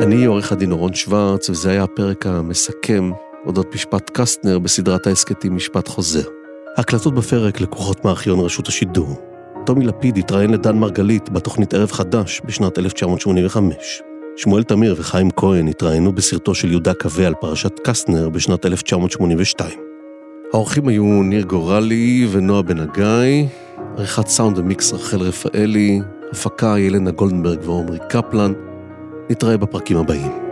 אני 0.00 0.24
עורך 0.24 0.52
הדין 0.52 0.72
אורון 0.72 0.94
שוורץ, 0.94 1.50
וזה 1.50 1.70
היה 1.70 1.82
הפרק 1.82 2.26
המסכם 2.26 3.10
אודות 3.46 3.74
משפט 3.74 4.10
קסטנר 4.14 4.58
בסדרת 4.58 5.06
ההסכתים 5.06 5.56
משפט 5.56 5.88
חוזר. 5.88 6.41
ההקלטות 6.76 7.14
בפרק 7.14 7.60
לקוחות 7.60 8.04
מארכיון 8.04 8.40
רשות 8.40 8.68
השידור. 8.68 9.20
טומי 9.66 9.86
לפיד 9.86 10.16
התראיין 10.16 10.50
לדן 10.50 10.78
מרגלית 10.78 11.30
בתוכנית 11.30 11.74
ערב 11.74 11.92
חדש 11.92 12.40
בשנת 12.44 12.78
1985. 12.78 14.02
שמואל 14.36 14.62
תמיר 14.62 14.94
וחיים 14.98 15.30
כהן 15.30 15.68
התראיינו 15.68 16.12
בסרטו 16.12 16.54
של 16.54 16.70
יהודה 16.70 16.94
קווה 16.94 17.26
על 17.26 17.34
פרשת 17.40 17.72
קסטנר 17.84 18.28
בשנת 18.28 18.66
1982. 18.66 19.78
האורחים 20.52 20.88
היו 20.88 21.04
ניר 21.04 21.44
גורלי 21.44 22.28
ונועה 22.30 22.62
בן 22.62 22.80
הגיא, 22.80 23.46
עריכת 23.96 24.26
סאונד 24.26 24.58
ומיקס 24.58 24.92
רחל 24.92 25.20
רפאלי, 25.20 26.00
הפקה 26.32 26.78
ילנה 26.78 27.10
גולדנברג 27.10 27.58
ועומרי 27.62 27.98
קפלן. 28.08 28.52
נתראה 29.30 29.56
בפרקים 29.56 29.96
הבאים. 29.96 30.51